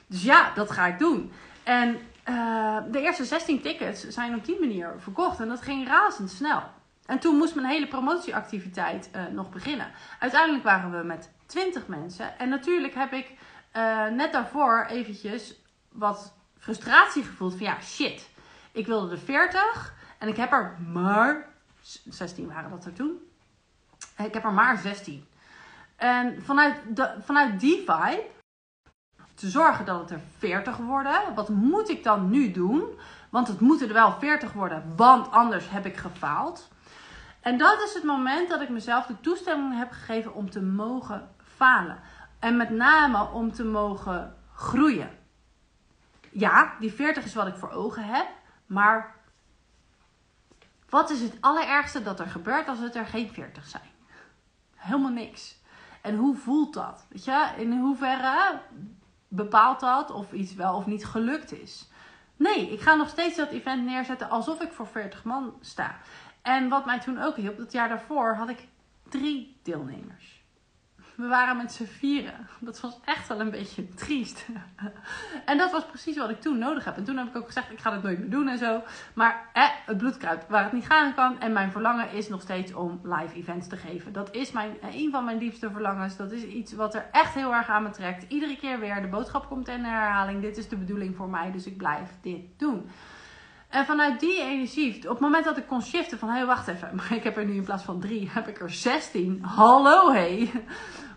Dus 0.06 0.22
ja, 0.22 0.52
dat 0.54 0.70
ga 0.70 0.86
ik 0.86 0.98
doen. 0.98 1.32
En 1.62 1.98
uh, 2.28 2.76
de 2.90 3.00
eerste 3.00 3.24
16 3.24 3.60
tickets 3.60 4.08
zijn 4.08 4.34
op 4.34 4.44
die 4.44 4.60
manier 4.60 4.94
verkocht. 4.98 5.40
En 5.40 5.48
dat 5.48 5.62
ging 5.62 5.88
razendsnel. 5.88 6.62
En 7.06 7.18
toen 7.18 7.36
moest 7.36 7.54
mijn 7.54 7.66
hele 7.66 7.88
promotieactiviteit 7.88 9.10
uh, 9.14 9.22
nog 9.32 9.50
beginnen. 9.50 9.86
Uiteindelijk 10.18 10.64
waren 10.64 10.98
we 10.98 11.04
met 11.04 11.30
20 11.46 11.86
mensen. 11.86 12.38
En 12.38 12.48
natuurlijk 12.48 12.94
heb 12.94 13.12
ik 13.12 13.30
uh, 13.76 14.06
net 14.06 14.32
daarvoor 14.32 14.86
eventjes 14.88 15.54
wat 15.88 16.34
frustratie 16.60 17.24
gevoeld 17.24 17.52
van 17.52 17.66
ja, 17.66 17.80
shit. 17.80 18.28
Ik 18.72 18.86
wilde 18.86 19.12
er 19.12 19.18
40 19.18 19.94
en 20.18 20.28
ik 20.28 20.36
heb 20.36 20.52
er 20.52 20.76
maar 20.92 21.48
16 22.08 22.46
waren 22.46 22.70
dat 22.70 22.84
er 22.84 22.92
toen. 22.92 23.18
Ik 24.16 24.34
heb 24.34 24.44
er 24.44 24.52
maar 24.52 24.78
16. 24.78 25.26
En 25.96 26.42
vanuit, 26.42 26.76
de, 26.88 27.14
vanuit 27.24 27.60
die 27.60 27.76
vibe 27.76 28.26
te 29.34 29.48
zorgen 29.48 29.84
dat 29.84 30.00
het 30.00 30.10
er 30.10 30.20
40 30.38 30.76
worden. 30.76 31.34
Wat 31.34 31.48
moet 31.48 31.88
ik 31.88 32.04
dan 32.04 32.30
nu 32.30 32.50
doen? 32.50 32.82
Want 33.30 33.48
het 33.48 33.60
moeten 33.60 33.88
er 33.88 33.94
wel 33.94 34.18
40 34.18 34.52
worden, 34.52 34.92
want 34.96 35.30
anders 35.30 35.70
heb 35.70 35.86
ik 35.86 35.96
gefaald. 35.96 36.68
En 37.40 37.58
dat 37.58 37.82
is 37.82 37.94
het 37.94 38.02
moment 38.02 38.48
dat 38.48 38.60
ik 38.60 38.68
mezelf 38.68 39.06
de 39.06 39.20
toestemming 39.20 39.78
heb 39.78 39.90
gegeven 39.90 40.34
om 40.34 40.50
te 40.50 40.62
mogen 40.62 41.28
falen. 41.56 41.98
En 42.38 42.56
met 42.56 42.70
name 42.70 43.28
om 43.32 43.52
te 43.52 43.64
mogen 43.64 44.36
groeien 44.54 45.18
ja, 46.30 46.74
die 46.80 46.92
40 46.92 47.24
is 47.24 47.34
wat 47.34 47.46
ik 47.46 47.56
voor 47.56 47.70
ogen 47.70 48.04
heb. 48.04 48.26
Maar 48.66 49.14
wat 50.88 51.10
is 51.10 51.20
het 51.20 51.36
allerergste 51.40 52.02
dat 52.02 52.20
er 52.20 52.26
gebeurt 52.26 52.68
als 52.68 52.78
het 52.78 52.94
er 52.94 53.06
geen 53.06 53.30
40 53.30 53.66
zijn? 53.66 53.90
Helemaal 54.74 55.10
niks. 55.10 55.58
En 56.00 56.16
hoe 56.16 56.36
voelt 56.36 56.74
dat? 56.74 57.06
Weet 57.08 57.24
je, 57.24 57.48
in 57.56 57.78
hoeverre 57.78 58.60
bepaalt 59.28 59.80
dat 59.80 60.10
of 60.10 60.32
iets 60.32 60.54
wel 60.54 60.76
of 60.76 60.86
niet 60.86 61.06
gelukt 61.06 61.52
is? 61.52 61.88
Nee, 62.36 62.72
ik 62.72 62.80
ga 62.80 62.94
nog 62.94 63.08
steeds 63.08 63.36
dat 63.36 63.50
event 63.50 63.84
neerzetten 63.84 64.30
alsof 64.30 64.60
ik 64.60 64.72
voor 64.72 64.86
40 64.86 65.24
man 65.24 65.54
sta. 65.60 65.96
En 66.42 66.68
wat 66.68 66.84
mij 66.84 67.00
toen 67.00 67.22
ook 67.22 67.36
hielp, 67.36 67.56
dat 67.56 67.72
jaar 67.72 67.88
daarvoor 67.88 68.34
had 68.34 68.48
ik 68.48 68.68
drie 69.08 69.60
deelnemers. 69.62 70.39
We 71.20 71.26
waren 71.26 71.56
met 71.56 71.72
z'n 71.72 71.84
vieren. 71.84 72.48
Dat 72.58 72.80
was 72.80 72.98
echt 73.04 73.28
wel 73.28 73.40
een 73.40 73.50
beetje 73.50 73.88
triest. 74.04 74.46
en 75.44 75.58
dat 75.58 75.72
was 75.72 75.86
precies 75.86 76.16
wat 76.16 76.30
ik 76.30 76.40
toen 76.40 76.58
nodig 76.58 76.84
heb. 76.84 76.96
En 76.96 77.04
toen 77.04 77.16
heb 77.16 77.26
ik 77.26 77.36
ook 77.36 77.46
gezegd, 77.46 77.70
ik 77.70 77.78
ga 77.78 77.92
het 77.92 78.02
nooit 78.02 78.18
meer 78.18 78.30
doen 78.30 78.48
en 78.48 78.58
zo. 78.58 78.82
Maar 79.14 79.48
eh, 79.52 79.64
het 79.86 79.98
bloed 79.98 80.16
kruipt 80.16 80.48
waar 80.48 80.62
het 80.62 80.72
niet 80.72 80.86
gaan 80.86 81.14
kan. 81.14 81.40
En 81.40 81.52
mijn 81.52 81.70
verlangen 81.70 82.12
is 82.12 82.28
nog 82.28 82.40
steeds 82.40 82.74
om 82.74 83.00
live 83.02 83.34
events 83.34 83.68
te 83.68 83.76
geven. 83.76 84.12
Dat 84.12 84.34
is 84.34 84.52
mijn, 84.52 84.76
een 84.80 85.10
van 85.10 85.24
mijn 85.24 85.38
liefste 85.38 85.70
verlangens. 85.70 86.16
Dat 86.16 86.32
is 86.32 86.42
iets 86.42 86.72
wat 86.72 86.94
er 86.94 87.08
echt 87.12 87.34
heel 87.34 87.54
erg 87.54 87.68
aan 87.68 87.82
me 87.82 87.90
trekt. 87.90 88.24
Iedere 88.28 88.56
keer 88.56 88.78
weer. 88.78 89.02
De 89.02 89.08
boodschap 89.08 89.46
komt 89.46 89.68
in 89.68 89.84
herhaling. 89.84 90.42
Dit 90.42 90.56
is 90.56 90.68
de 90.68 90.76
bedoeling 90.76 91.16
voor 91.16 91.28
mij. 91.28 91.52
Dus 91.52 91.66
ik 91.66 91.76
blijf 91.76 92.10
dit 92.22 92.40
doen. 92.56 92.90
En 93.70 93.86
vanuit 93.86 94.20
die 94.20 94.40
energie, 94.40 94.96
op 94.96 95.08
het 95.08 95.20
moment 95.20 95.44
dat 95.44 95.56
ik 95.56 95.66
kon 95.66 95.82
shiften 95.82 96.18
van, 96.18 96.28
hé, 96.28 96.36
hey, 96.36 96.46
wacht 96.46 96.68
even, 96.68 96.94
maar 96.94 97.12
ik 97.12 97.22
heb 97.22 97.36
er 97.36 97.44
nu 97.44 97.54
in 97.54 97.64
plaats 97.64 97.84
van 97.84 98.00
drie, 98.00 98.30
heb 98.32 98.48
ik 98.48 98.60
er 98.60 98.70
16. 98.70 99.42
Hallo, 99.42 100.12
hé. 100.12 100.18
Hey 100.18 100.64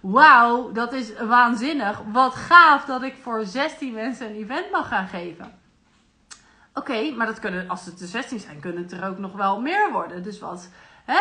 wauw, 0.04 0.72
dat 0.72 0.94
is 0.94 1.14
waanzinnig. 1.18 2.02
Wat 2.12 2.36
gaaf 2.36 2.86
dat 2.86 3.04
ik 3.04 3.16
voor 3.22 3.46
16 3.46 3.94
mensen 3.94 4.28
een 4.28 4.36
event 4.36 4.72
mag 4.72 4.88
gaan 4.88 5.08
geven. 5.08 5.62
Oké, 6.74 7.12
maar 7.12 7.26
dat 7.26 7.40
kunnen, 7.40 7.70
als 7.70 7.86
het 7.86 8.02
er 8.02 8.08
16 8.08 8.40
zijn, 8.40 8.60
kunnen 8.60 8.84
het 8.84 8.92
er 8.92 9.08
ook 9.08 9.18
nog 9.18 9.34
wel 9.34 9.62
meer 9.62 9.92
worden. 9.92 10.24
Dus 10.24 10.40
wat, 10.40 10.70
hè, 11.06 11.18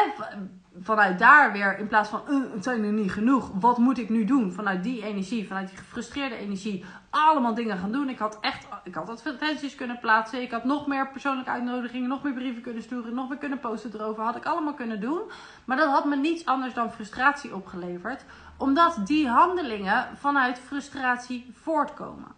vanuit 0.81 1.19
daar 1.19 1.53
weer, 1.53 1.79
in 1.79 1.87
plaats 1.89 2.09
van 2.09 2.23
uh, 2.29 2.53
het 2.53 2.65
zijn 2.65 2.85
er 2.85 2.93
niet 2.93 3.13
genoeg, 3.13 3.51
wat 3.61 3.79
moet 3.79 3.99
ik 3.99 4.09
nu 4.09 4.25
doen? 4.25 4.53
Vanuit 4.53 4.83
die 4.83 5.05
energie, 5.05 5.47
vanuit 5.47 5.69
die 5.69 5.79
gefrustreerde 5.79 6.37
energie, 6.37 6.85
allemaal 7.11 7.55
dingen 7.55 7.79
gaan 7.79 7.93
doen. 7.93 8.09
Ik 8.09 8.19
had 8.19 8.39
echt, 8.41 8.67
ik 8.85 8.95
had 8.95 9.09
advertenties 9.09 9.75
kunnen 9.75 9.99
plaatsen. 9.99 10.43
Ik 10.43 10.51
had 10.51 10.65
nog 10.65 10.87
meer 10.87 11.09
persoonlijke 11.09 11.51
uitnodigingen, 11.51 12.09
nog 12.09 12.23
meer 12.23 12.33
brieven 12.33 12.63
kunnen 12.63 12.83
sturen, 12.83 13.15
nog 13.15 13.29
meer 13.29 13.39
kunnen 13.39 13.61
posten 13.61 13.95
erover. 13.95 14.25
Had 14.25 14.37
ik 14.37 14.47
allemaal 14.47 14.75
kunnen 14.75 15.01
doen. 15.01 15.21
Maar 15.65 15.77
dat 15.77 15.91
had 15.91 16.05
me 16.05 16.17
niets 16.17 16.47
anders 16.47 16.75
dan 16.75 16.93
frustratie 16.93 17.55
opgeleverd 17.55 18.25
omdat 18.63 19.01
die 19.05 19.29
handelingen 19.29 20.09
vanuit 20.17 20.59
frustratie 20.59 21.51
voortkomen. 21.53 22.29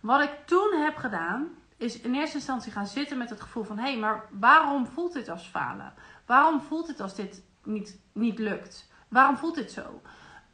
Wat 0.00 0.22
ik 0.22 0.32
toen 0.44 0.72
heb 0.72 0.96
gedaan, 0.96 1.48
is 1.76 2.00
in 2.00 2.14
eerste 2.14 2.36
instantie 2.36 2.72
gaan 2.72 2.86
zitten 2.86 3.18
met 3.18 3.30
het 3.30 3.40
gevoel 3.40 3.64
van: 3.64 3.78
hé, 3.78 3.90
hey, 3.90 3.98
maar 3.98 4.24
waarom 4.30 4.86
voelt 4.86 5.12
dit 5.12 5.28
als 5.28 5.46
falen? 5.46 5.92
Waarom 6.26 6.60
voelt 6.60 6.86
het 6.86 7.00
als 7.00 7.14
dit 7.14 7.42
niet, 7.62 8.00
niet 8.12 8.38
lukt? 8.38 8.90
Waarom 9.08 9.36
voelt 9.36 9.54
dit 9.54 9.72
zo? 9.72 10.00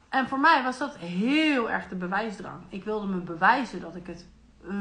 En 0.09 0.29
voor 0.29 0.41
mij 0.41 0.63
was 0.63 0.79
dat 0.79 0.97
heel 0.97 1.71
erg 1.71 1.89
de 1.89 1.97
bewijsdrang. 1.97 2.63
Ik 2.69 2.85
wilde 2.85 3.07
me 3.07 3.21
bewijzen 3.21 3.81
dat 3.81 3.97
ik 3.97 4.07
het 4.07 4.27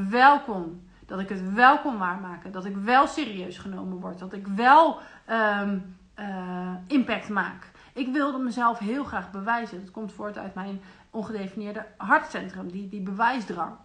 wel 0.10 0.42
kon. 0.42 0.90
Dat 1.06 1.20
ik 1.20 1.30
het 1.30 1.54
wel 1.54 1.80
kon 1.80 1.98
waarmaken. 1.98 2.52
Dat 2.52 2.66
ik 2.66 2.76
wel 2.76 3.08
serieus 3.08 3.58
genomen 3.58 4.00
word. 4.00 4.20
Dat 4.20 4.34
ik 4.34 4.48
wel 4.48 5.00
um, 5.30 5.98
uh, 6.20 6.74
impact 6.88 7.30
maak. 7.30 7.72
Ik 7.94 8.08
wilde 8.14 8.38
mezelf 8.38 8.80
heel 8.80 9.04
graag 9.04 9.32
bewijzen. 9.32 9.82
Dat 9.82 9.92
komt 9.92 10.14
voort 10.14 10.38
uit 10.38 10.54
mijn 10.56 10.82
ongedefinieerde 11.10 11.86
hartcentrum, 11.98 12.72
die, 12.72 12.90
die 12.90 13.02
bewijsdrang. 13.02 13.76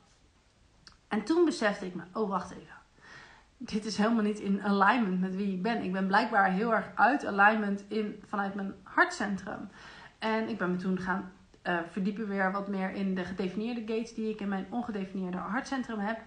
En 1.08 1.24
toen 1.24 1.44
besefte 1.44 1.86
ik 1.86 1.94
me, 1.94 2.02
oh 2.12 2.28
wacht 2.28 2.50
even. 2.50 2.73
Dit 3.64 3.84
is 3.84 3.96
helemaal 3.96 4.22
niet 4.22 4.40
in 4.40 4.62
alignment 4.62 5.20
met 5.20 5.36
wie 5.36 5.52
ik 5.52 5.62
ben. 5.62 5.82
Ik 5.82 5.92
ben 5.92 6.06
blijkbaar 6.06 6.50
heel 6.50 6.74
erg 6.74 6.90
uit 6.94 7.26
alignment 7.26 7.84
in, 7.88 8.22
vanuit 8.26 8.54
mijn 8.54 8.74
hartcentrum. 8.82 9.68
En 10.18 10.48
ik 10.48 10.58
ben 10.58 10.70
me 10.70 10.76
toen 10.76 10.98
gaan 10.98 11.32
uh, 11.64 11.78
verdiepen 11.90 12.28
weer 12.28 12.52
wat 12.52 12.68
meer 12.68 12.90
in 12.90 13.14
de 13.14 13.24
gedefinieerde 13.24 13.80
gates 13.80 14.14
die 14.14 14.30
ik 14.30 14.40
in 14.40 14.48
mijn 14.48 14.66
ongedefinieerde 14.70 15.36
hartcentrum 15.36 15.98
heb. 15.98 16.18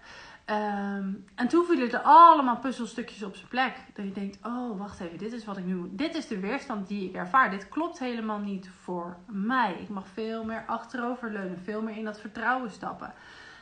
Um, 0.50 1.26
en 1.36 1.47
toen 1.47 1.65
vielen 1.65 1.91
er 1.91 2.00
allemaal 2.00 2.58
puzzelstukjes 2.58 3.23
op 3.23 3.36
zijn 3.36 3.47
plek. 3.47 3.76
Dat 3.93 4.06
je 4.06 4.12
denkt, 4.12 4.38
oh 4.45 4.78
wacht 4.78 5.00
even, 5.00 5.17
dit 5.17 5.34
is 5.34 5.45
wat 5.45 5.58
ik 5.58 5.65
nu 5.65 5.76
moet. 5.76 5.97
Dit 5.97 6.15
is 6.15 6.28
de 6.28 6.39
weerstand 6.39 6.88
die 6.88 7.10
ik 7.10 7.15
ervaar. 7.15 7.50
Dit 7.50 7.69
klopt 7.69 8.00
helemaal 8.00 8.39
niet 8.39 8.69
voor 8.82 9.17
mij. 9.26 9.73
Ik 9.82 9.89
mag 9.89 10.08
veel 10.13 10.43
meer 10.43 10.63
achteroverleunen, 10.67 11.60
veel 11.63 11.82
meer 11.82 11.97
in 11.97 12.06
dat 12.06 12.19
vertrouwen 12.19 12.71
stappen. 12.71 13.13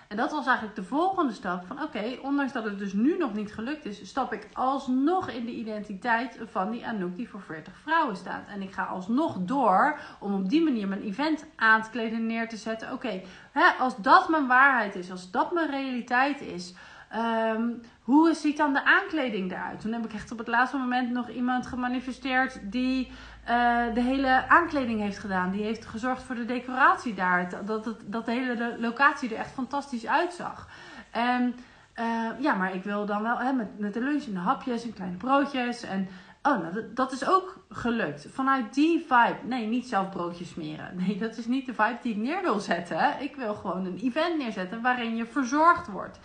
En 0.08 0.18
dat 0.18 0.32
was 0.32 0.46
eigenlijk 0.46 0.76
de 0.76 0.84
volgende 0.84 1.34
stap 1.34 1.66
van 1.68 1.82
oké, 1.82 2.18
ondanks 2.22 2.54
dat 2.54 2.64
het 2.64 2.80
dus 2.80 2.94
nu 2.94 3.18
nog 3.18 3.34
niet 3.34 3.54
gelukt 3.54 3.86
is, 3.86 4.08
stap 4.08 4.34
ik 4.34 4.48
alsnog 4.54 5.30
in 5.30 5.46
de 5.46 5.52
identiteit 5.52 6.40
van 6.52 6.72
die 6.72 6.88
Anouk 6.88 7.16
die 7.16 7.30
voor 7.30 7.42
40 7.42 7.74
vrouwen 7.78 8.16
staat. 8.16 8.48
En 8.48 8.62
ik 8.62 8.72
ga 8.72 8.84
alsnog 8.84 9.38
door 9.40 10.00
om 10.20 10.34
op 10.34 10.50
die 10.50 10.64
manier 10.64 10.88
mijn 10.88 11.02
event 11.02 11.46
aan 11.56 11.82
te 11.82 11.90
kleden 11.90 12.18
en 12.18 12.26
neer 12.26 12.50
te 12.50 12.58
zetten. 12.58 12.92
Oké, 12.92 13.22
als 13.80 13.98
dat 13.98 14.30
mijn 14.30 14.48
waarheid 14.48 14.96
is, 14.96 15.12
als 15.12 15.32
dat 15.32 15.54
mijn 15.54 15.70
realiteit 15.70 16.42
is, 16.42 16.74
um, 17.56 17.82
hoe 18.02 18.34
ziet 18.34 18.58
dan 18.58 18.74
de 18.74 18.84
aankleding 18.84 19.52
eruit? 19.52 19.82
Toen 19.82 19.92
heb 19.92 20.06
ik 20.06 20.14
echt 20.14 20.32
op 20.32 20.38
het 20.38 20.48
laatste 20.48 20.78
moment 20.78 21.12
nog 21.12 21.30
iemand 21.30 21.68
gemanifesteerd 21.68 22.60
die 22.64 23.12
uh, 23.50 23.94
de 23.94 24.02
hele 24.02 24.48
aankleding 24.48 25.00
heeft 25.00 25.18
gedaan. 25.18 25.52
Die 25.52 25.64
heeft 25.64 25.86
gezorgd 25.86 26.24
voor 26.24 26.36
de 26.36 26.46
decoratie 26.46 27.14
daar. 27.14 27.50
Dat, 27.66 27.84
dat, 27.84 27.98
dat 28.06 28.26
de 28.26 28.32
hele 28.32 28.76
locatie 28.80 29.30
er 29.30 29.40
echt 29.40 29.52
fantastisch 29.52 30.08
uitzag. 30.08 30.68
En 31.12 31.56
uh, 32.00 32.30
ja, 32.40 32.54
maar 32.56 32.76
ik 32.76 32.84
wil 32.84 33.06
dan 33.06 33.24
wel 33.24 33.38
hè, 33.38 33.54
met, 33.54 33.80
met 33.80 33.94
de 33.94 34.02
lunch 34.02 34.24
en 34.26 34.34
de 34.34 34.40
hapjes 34.40 34.84
en 34.84 34.94
kleine 34.94 35.18
broodjes. 35.18 35.84
En 35.84 36.08
oh, 36.44 36.60
nou, 36.60 36.86
dat 36.94 37.12
is 37.12 37.28
ook 37.28 37.66
gelukt. 37.70 38.28
Vanuit 38.32 38.74
die 38.74 39.00
vibe. 39.00 39.38
Nee, 39.44 39.68
niet 39.68 39.88
zelf 39.88 40.10
broodjes 40.10 40.50
smeren. 40.50 40.96
Nee, 41.08 41.18
dat 41.18 41.38
is 41.38 41.46
niet 41.46 41.66
de 41.66 41.74
vibe 41.74 41.98
die 42.02 42.12
ik 42.12 42.22
neer 42.22 42.42
wil 42.42 42.60
zetten. 42.60 43.16
Ik 43.20 43.36
wil 43.36 43.54
gewoon 43.54 43.86
een 43.86 44.00
event 44.04 44.38
neerzetten 44.38 44.82
waarin 44.82 45.16
je 45.16 45.26
verzorgd 45.26 45.88
wordt. 45.88 46.20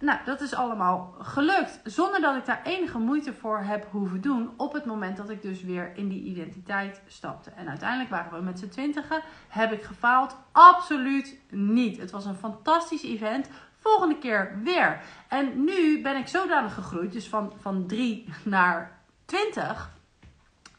Nou, 0.00 0.18
dat 0.24 0.40
is 0.40 0.54
allemaal 0.54 1.14
gelukt. 1.18 1.80
Zonder 1.84 2.20
dat 2.20 2.36
ik 2.36 2.44
daar 2.44 2.60
enige 2.64 2.98
moeite 2.98 3.32
voor 3.32 3.58
heb 3.58 3.86
hoeven 3.90 4.20
doen. 4.20 4.50
Op 4.56 4.72
het 4.72 4.84
moment 4.84 5.16
dat 5.16 5.30
ik 5.30 5.42
dus 5.42 5.62
weer 5.62 5.92
in 5.96 6.08
die 6.08 6.22
identiteit 6.22 7.00
stapte. 7.06 7.50
En 7.50 7.68
uiteindelijk 7.68 8.10
waren 8.10 8.38
we 8.38 8.44
met 8.44 8.58
z'n 8.58 8.68
twintigen. 8.68 9.20
Heb 9.48 9.72
ik 9.72 9.82
gefaald? 9.82 10.36
Absoluut 10.52 11.40
niet. 11.50 11.98
Het 11.98 12.10
was 12.10 12.24
een 12.24 12.34
fantastisch 12.34 13.02
event. 13.02 13.48
Volgende 13.78 14.18
keer 14.18 14.58
weer. 14.62 15.00
En 15.28 15.64
nu 15.64 16.02
ben 16.02 16.16
ik 16.16 16.28
zodanig 16.28 16.74
gegroeid. 16.74 17.12
Dus 17.12 17.28
van, 17.28 17.52
van 17.60 17.86
3 17.86 18.28
naar 18.42 19.00
20. 19.24 19.90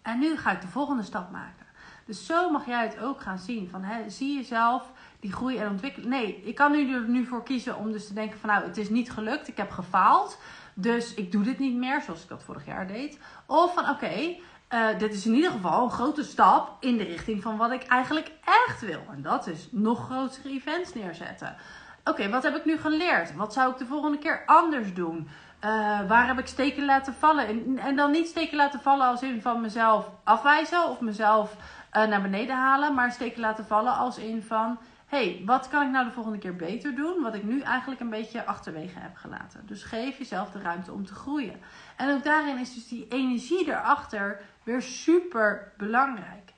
En 0.01 0.19
nu 0.19 0.37
ga 0.37 0.51
ik 0.51 0.61
de 0.61 0.67
volgende 0.67 1.03
stap 1.03 1.31
maken. 1.31 1.65
Dus 2.05 2.25
zo 2.25 2.51
mag 2.51 2.65
jij 2.65 2.83
het 2.83 2.99
ook 2.99 3.21
gaan 3.21 3.37
zien. 3.37 3.69
Van, 3.69 3.83
hè, 3.83 4.09
zie 4.09 4.35
jezelf 4.35 4.91
die 5.19 5.31
groei 5.31 5.57
en 5.57 5.69
ontwikkeling. 5.69 6.11
Nee, 6.11 6.41
ik 6.43 6.55
kan 6.55 6.71
nu 6.71 6.93
er 6.93 7.07
nu 7.07 7.25
voor 7.25 7.43
kiezen 7.43 7.77
om 7.77 7.91
dus 7.91 8.07
te 8.07 8.13
denken 8.13 8.39
van 8.39 8.49
nou, 8.49 8.63
het 8.63 8.77
is 8.77 8.89
niet 8.89 9.11
gelukt, 9.11 9.47
ik 9.47 9.57
heb 9.57 9.71
gefaald. 9.71 10.37
Dus 10.73 11.13
ik 11.13 11.31
doe 11.31 11.43
dit 11.43 11.59
niet 11.59 11.75
meer 11.75 12.01
zoals 12.01 12.23
ik 12.23 12.29
dat 12.29 12.43
vorig 12.43 12.65
jaar 12.65 12.87
deed. 12.87 13.19
Of 13.45 13.73
van 13.73 13.89
oké, 13.89 14.35
eh, 14.67 14.87
dit 14.97 15.13
is 15.13 15.25
in 15.25 15.33
ieder 15.33 15.51
geval 15.51 15.83
een 15.83 15.91
grote 15.91 16.23
stap 16.23 16.77
in 16.79 16.97
de 16.97 17.03
richting 17.03 17.41
van 17.41 17.57
wat 17.57 17.71
ik 17.71 17.83
eigenlijk 17.83 18.31
echt 18.67 18.81
wil. 18.81 19.01
En 19.11 19.21
dat 19.21 19.47
is 19.47 19.67
nog 19.71 20.05
grotere 20.05 20.49
events 20.49 20.93
neerzetten. 20.93 21.55
Oké, 22.03 22.29
wat 22.29 22.43
heb 22.43 22.55
ik 22.55 22.65
nu 22.65 22.77
geleerd? 22.77 23.35
Wat 23.35 23.53
zou 23.53 23.71
ik 23.71 23.77
de 23.77 23.85
volgende 23.85 24.17
keer 24.17 24.43
anders 24.45 24.93
doen? 24.93 25.29
Uh, 25.65 25.99
waar 26.07 26.27
heb 26.27 26.39
ik 26.39 26.47
steken 26.47 26.85
laten 26.85 27.13
vallen? 27.13 27.47
En, 27.47 27.77
en, 27.77 27.95
dan 27.95 28.11
niet 28.11 28.27
steken 28.27 28.57
laten 28.57 28.79
vallen 28.79 29.07
als 29.07 29.21
in 29.21 29.41
van 29.41 29.61
mezelf 29.61 30.09
afwijzen 30.23 30.89
of 30.89 30.99
mezelf 30.99 31.55
uh, 31.93 32.05
naar 32.05 32.21
beneden 32.21 32.55
halen, 32.55 32.93
maar 32.93 33.11
steken 33.11 33.41
laten 33.41 33.65
vallen 33.65 33.93
als 33.93 34.17
in 34.17 34.43
van 34.43 34.77
hey, 35.09 35.41
wat 35.45 35.67
kan 35.67 35.85
ik 35.85 35.91
nou 35.91 36.05
de 36.05 36.11
volgende 36.11 36.37
keer 36.37 36.55
beter 36.55 36.95
doen? 36.95 37.21
Wat 37.21 37.35
ik 37.35 37.43
nu 37.43 37.61
eigenlijk 37.61 38.01
een 38.01 38.09
beetje 38.09 38.45
achterwege 38.45 38.99
heb 38.99 39.15
gelaten. 39.15 39.65
Dus 39.65 39.83
geef 39.83 40.17
jezelf 40.17 40.51
de 40.51 40.59
ruimte 40.59 40.91
om 40.91 41.05
te 41.05 41.13
groeien. 41.13 41.59
En 41.97 42.15
ook 42.15 42.23
daarin 42.23 42.57
is 42.57 42.73
dus 42.73 42.87
die 42.87 43.07
energie 43.07 43.67
erachter 43.67 44.41
weer 44.63 44.81
super 44.81 45.73
belangrijk. 45.77 46.48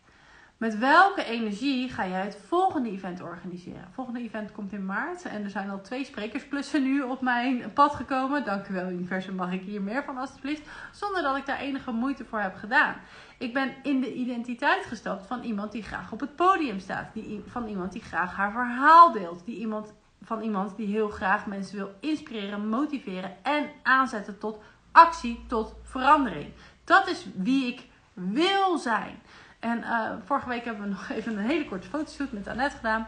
Met 0.61 0.77
welke 0.77 1.23
energie 1.23 1.89
ga 1.89 2.07
jij 2.07 2.23
het 2.23 2.37
volgende 2.47 2.89
event 2.89 3.21
organiseren? 3.21 3.79
Het 3.79 3.93
volgende 3.93 4.19
event 4.19 4.51
komt 4.51 4.71
in 4.73 4.85
maart 4.85 5.25
en 5.25 5.43
er 5.43 5.49
zijn 5.49 5.69
al 5.69 5.81
twee 5.81 6.05
sprekersplussen 6.05 6.83
nu 6.83 7.01
op 7.01 7.21
mijn 7.21 7.73
pad 7.73 7.95
gekomen. 7.95 8.45
Dank 8.45 8.67
u 8.67 8.73
wel, 8.73 8.89
universum, 8.89 9.35
mag 9.35 9.51
ik 9.51 9.61
hier 9.61 9.81
meer 9.81 10.03
van 10.03 10.17
alstublieft? 10.17 10.61
Zonder 10.91 11.21
dat 11.21 11.37
ik 11.37 11.45
daar 11.45 11.59
enige 11.59 11.91
moeite 11.91 12.25
voor 12.25 12.39
heb 12.39 12.55
gedaan. 12.55 12.95
Ik 13.37 13.53
ben 13.53 13.73
in 13.83 14.01
de 14.01 14.13
identiteit 14.13 14.85
gestapt 14.85 15.27
van 15.27 15.43
iemand 15.43 15.71
die 15.71 15.83
graag 15.83 16.11
op 16.11 16.19
het 16.19 16.35
podium 16.35 16.79
staat. 16.79 17.13
Die, 17.13 17.43
van 17.47 17.67
iemand 17.67 17.91
die 17.91 18.01
graag 18.01 18.35
haar 18.35 18.51
verhaal 18.51 19.11
deelt. 19.11 19.45
Die 19.45 19.57
iemand, 19.57 19.93
van 20.21 20.41
iemand 20.41 20.75
die 20.75 20.87
heel 20.87 21.09
graag 21.09 21.45
mensen 21.45 21.77
wil 21.77 21.91
inspireren, 21.99 22.69
motiveren 22.69 23.43
en 23.43 23.69
aanzetten 23.83 24.37
tot 24.37 24.57
actie, 24.91 25.43
tot 25.47 25.75
verandering. 25.83 26.53
Dat 26.83 27.07
is 27.07 27.25
wie 27.35 27.65
ik 27.65 27.87
wil 28.13 28.77
zijn. 28.77 29.21
En 29.61 29.77
uh, 29.77 30.11
vorige 30.25 30.49
week 30.49 30.65
hebben 30.65 30.83
we 30.83 30.89
nog 30.89 31.09
even 31.17 31.37
een 31.37 31.45
hele 31.45 31.65
korte 31.65 31.87
fotoshoot 31.87 32.31
met 32.31 32.47
Annette 32.47 32.75
gedaan. 32.75 33.07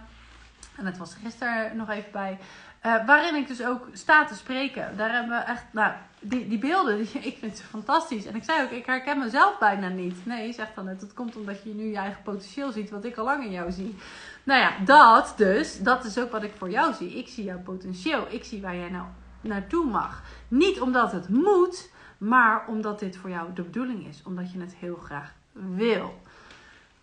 En 0.78 0.86
het 0.86 0.98
was 0.98 1.14
gisteren 1.14 1.78
nog 1.78 1.90
even 1.90 2.12
bij. 2.12 2.38
Uh, 2.86 3.06
waarin 3.06 3.36
ik 3.36 3.48
dus 3.48 3.66
ook 3.66 3.88
sta 3.94 4.26
te 4.26 4.36
spreken. 4.36 4.98
Daar 4.98 5.12
hebben 5.12 5.38
we 5.38 5.44
echt, 5.44 5.64
nou, 5.72 5.94
die, 6.20 6.48
die 6.48 6.58
beelden, 6.58 6.98
die, 7.04 7.10
ik 7.12 7.38
vind 7.38 7.58
ze 7.58 7.64
fantastisch. 7.64 8.26
En 8.26 8.36
ik 8.36 8.44
zei 8.44 8.64
ook, 8.64 8.72
ik 8.72 8.86
herken 8.86 9.20
mezelf 9.20 9.58
bijna 9.60 9.88
niet. 9.88 10.26
Nee, 10.26 10.54
zegt 10.54 10.76
dan 10.76 10.86
net, 10.86 11.00
dat 11.00 11.14
komt 11.14 11.36
omdat 11.36 11.64
je 11.64 11.74
nu 11.74 11.84
je 11.84 11.98
eigen 11.98 12.24
potentieel 12.24 12.72
ziet, 12.72 12.90
wat 12.90 13.06
ik 13.06 13.18
al 13.18 13.26
lang 13.26 13.44
in 13.44 13.52
jou 13.52 13.72
zie. 13.72 13.98
Nou 14.44 14.60
ja, 14.60 14.74
dat 14.86 15.34
dus, 15.38 15.80
dat 15.80 16.06
is 16.06 16.18
ook 16.18 16.32
wat 16.32 16.44
ik 16.44 16.54
voor 16.58 16.70
jou 16.70 16.94
zie. 16.94 17.18
Ik 17.18 17.28
zie 17.28 17.44
jouw 17.44 17.60
potentieel. 17.60 18.26
Ik 18.30 18.44
zie 18.44 18.62
waar 18.62 18.76
jij 18.76 18.90
nou 18.90 19.06
naartoe 19.42 19.86
mag. 19.86 20.24
Niet 20.48 20.82
omdat 20.82 21.12
het 21.12 21.30
moet, 21.30 21.92
maar 22.18 22.68
omdat 22.68 23.00
dit 23.00 23.18
voor 23.18 23.30
jou 23.30 23.54
de 23.54 23.62
bedoeling 23.62 24.08
is. 24.08 24.22
Omdat 24.24 24.52
je 24.52 24.60
het 24.60 24.76
heel 24.76 24.96
graag 24.96 25.34
wil. 25.52 26.22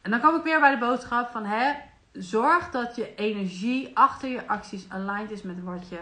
En 0.02 0.10
dan 0.10 0.20
kom 0.20 0.34
ik 0.34 0.42
weer 0.42 0.60
bij 0.60 0.70
de 0.70 0.78
boodschap 0.78 1.30
van 1.30 1.44
hè, 1.44 1.72
zorg 2.12 2.70
dat 2.70 2.96
je 2.96 3.14
energie 3.14 3.96
achter 3.96 4.28
je 4.28 4.48
acties 4.48 4.86
aligned 4.88 5.30
is 5.30 5.42
met 5.42 5.62
wat 5.62 5.88
je 5.88 5.98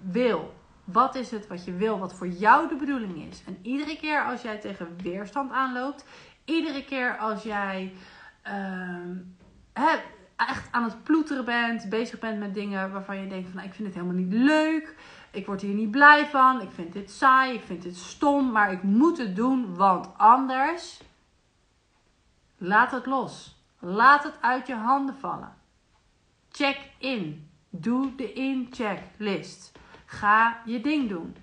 wil. 0.00 0.54
Wat 0.84 1.14
is 1.14 1.30
het 1.30 1.46
wat 1.46 1.64
je 1.64 1.72
wil, 1.72 1.98
wat 1.98 2.14
voor 2.14 2.28
jou 2.28 2.68
de 2.68 2.76
bedoeling 2.76 3.28
is? 3.30 3.42
En 3.46 3.58
iedere 3.62 3.96
keer 3.96 4.24
als 4.24 4.42
jij 4.42 4.58
tegen 4.58 4.96
weerstand 5.02 5.52
aanloopt, 5.52 6.04
iedere 6.44 6.84
keer 6.84 7.18
als 7.18 7.42
jij 7.42 7.92
uh, 8.46 9.16
hè, 9.72 9.96
echt 10.36 10.68
aan 10.70 10.84
het 10.84 11.02
ploeteren 11.02 11.44
bent, 11.44 11.88
bezig 11.88 12.18
bent 12.18 12.38
met 12.38 12.54
dingen 12.54 12.92
waarvan 12.92 13.20
je 13.20 13.26
denkt 13.26 13.46
van 13.46 13.56
nou, 13.56 13.68
ik 13.68 13.74
vind 13.74 13.88
het 13.88 13.96
helemaal 13.96 14.22
niet 14.22 14.32
leuk, 14.32 14.94
ik 15.30 15.46
word 15.46 15.60
hier 15.60 15.74
niet 15.74 15.90
blij 15.90 16.26
van, 16.26 16.60
ik 16.60 16.70
vind 16.70 16.92
dit 16.92 17.10
saai, 17.10 17.54
ik 17.54 17.62
vind 17.62 17.82
dit 17.82 17.96
stom, 17.96 18.50
maar 18.50 18.72
ik 18.72 18.82
moet 18.82 19.18
het 19.18 19.36
doen, 19.36 19.74
want 19.74 20.08
anders 20.16 21.00
Laat 22.64 22.90
het 22.90 23.06
los. 23.06 23.56
Laat 23.78 24.22
het 24.22 24.34
uit 24.40 24.66
je 24.66 24.74
handen 24.74 25.14
vallen. 25.14 25.54
Check 26.50 26.78
in. 26.98 27.50
Doe 27.70 28.14
de 28.14 28.32
in-checklist. 28.32 29.72
Ga 30.06 30.60
je 30.64 30.80
ding 30.80 31.08
doen. 31.08 31.36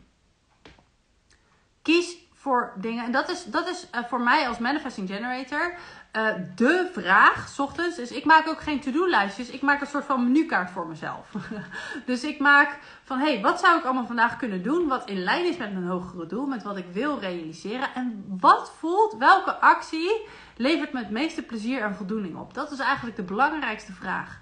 Kies 1.82 2.18
voor 2.34 2.74
dingen. 2.76 3.04
En 3.04 3.12
dat 3.12 3.30
is, 3.30 3.44
dat 3.44 3.68
is 3.68 3.88
uh, 3.96 4.04
voor 4.04 4.22
mij 4.22 4.48
als 4.48 4.58
manifesting 4.58 5.10
generator 5.10 5.78
uh, 6.14 6.30
de 6.56 6.90
vraag, 6.94 7.48
s 7.48 7.60
ochtends. 7.60 7.96
Dus 7.96 8.12
ik 8.12 8.26
maak 8.26 8.48
ook 8.48 8.62
geen 8.62 8.80
to-do-lijstjes. 8.80 9.50
Ik 9.50 9.62
maak 9.62 9.82
een 9.82 9.88
soort 9.88 10.06
van 10.06 10.24
menukaart 10.24 10.72
voor 10.72 10.88
mezelf. 10.88 11.32
dus 12.06 12.24
ik 12.24 12.40
maak 12.40 12.80
van, 13.04 13.20
hé, 13.20 13.34
hey, 13.34 13.42
wat 13.42 13.60
zou 13.60 13.78
ik 13.78 13.84
allemaal 13.84 14.06
vandaag 14.06 14.38
kunnen 14.38 14.64
doen? 14.64 14.88
Wat 14.88 15.10
in 15.10 15.24
lijn 15.24 15.46
is 15.46 15.58
met 15.58 15.74
mijn 15.74 15.88
hogere 15.88 16.26
doel, 16.26 16.46
met 16.46 16.64
wat 16.64 16.78
ik 16.78 16.86
wil 16.92 17.20
realiseren. 17.20 17.94
En 17.96 18.26
wat 18.40 18.72
voelt, 18.78 19.16
welke 19.18 19.56
actie 19.56 20.28
levert 20.56 20.94
me 20.94 21.00
het 21.00 21.10
meeste 21.10 21.42
plezier 21.42 21.82
en 21.82 21.96
voldoening 21.96 22.36
op? 22.36 22.54
Dat 22.54 22.72
is 22.72 22.80
eigenlijk 22.80 23.16
de 23.16 23.24
belangrijkste 23.24 23.94
vraag. 23.94 24.40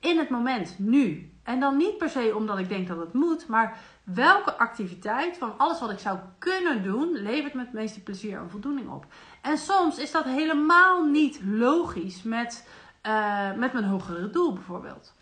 In 0.00 0.18
het 0.18 0.28
moment, 0.28 0.78
nu. 0.78 1.32
En 1.42 1.60
dan 1.60 1.76
niet 1.76 1.98
per 1.98 2.08
se 2.08 2.32
omdat 2.36 2.58
ik 2.58 2.68
denk 2.68 2.88
dat 2.88 2.98
het 2.98 3.12
moet, 3.12 3.46
maar 3.48 3.76
welke 4.04 4.56
activiteit 4.56 5.38
van 5.38 5.58
alles 5.58 5.80
wat 5.80 5.90
ik 5.90 5.98
zou 5.98 6.18
kunnen 6.38 6.82
doen, 6.82 7.12
levert 7.12 7.54
me 7.54 7.60
het 7.60 7.72
meeste 7.72 8.02
plezier 8.02 8.38
en 8.38 8.50
voldoening 8.50 8.90
op? 8.90 9.06
En 9.44 9.58
soms 9.58 9.98
is 9.98 10.10
dat 10.10 10.24
helemaal 10.24 11.04
niet 11.04 11.40
logisch 11.44 12.22
met, 12.22 12.68
uh, 13.06 13.52
met 13.52 13.72
mijn 13.72 13.84
hogere 13.84 14.30
doel 14.30 14.52
bijvoorbeeld. 14.52 15.12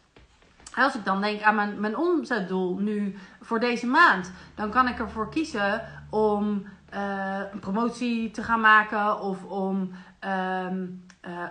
Als 0.74 0.94
ik 0.94 1.04
dan 1.04 1.20
denk 1.20 1.42
aan 1.42 1.54
mijn, 1.54 1.80
mijn 1.80 1.96
omzetdoel 1.96 2.76
nu 2.78 3.16
voor 3.40 3.60
deze 3.60 3.86
maand, 3.86 4.32
dan 4.54 4.70
kan 4.70 4.88
ik 4.88 4.98
ervoor 4.98 5.30
kiezen 5.30 5.82
om 6.10 6.66
uh, 6.94 7.40
een 7.52 7.58
promotie 7.58 8.30
te 8.30 8.42
gaan 8.42 8.60
maken 8.60 9.20
of 9.20 9.44
om 9.44 9.90
uh, 10.24 10.66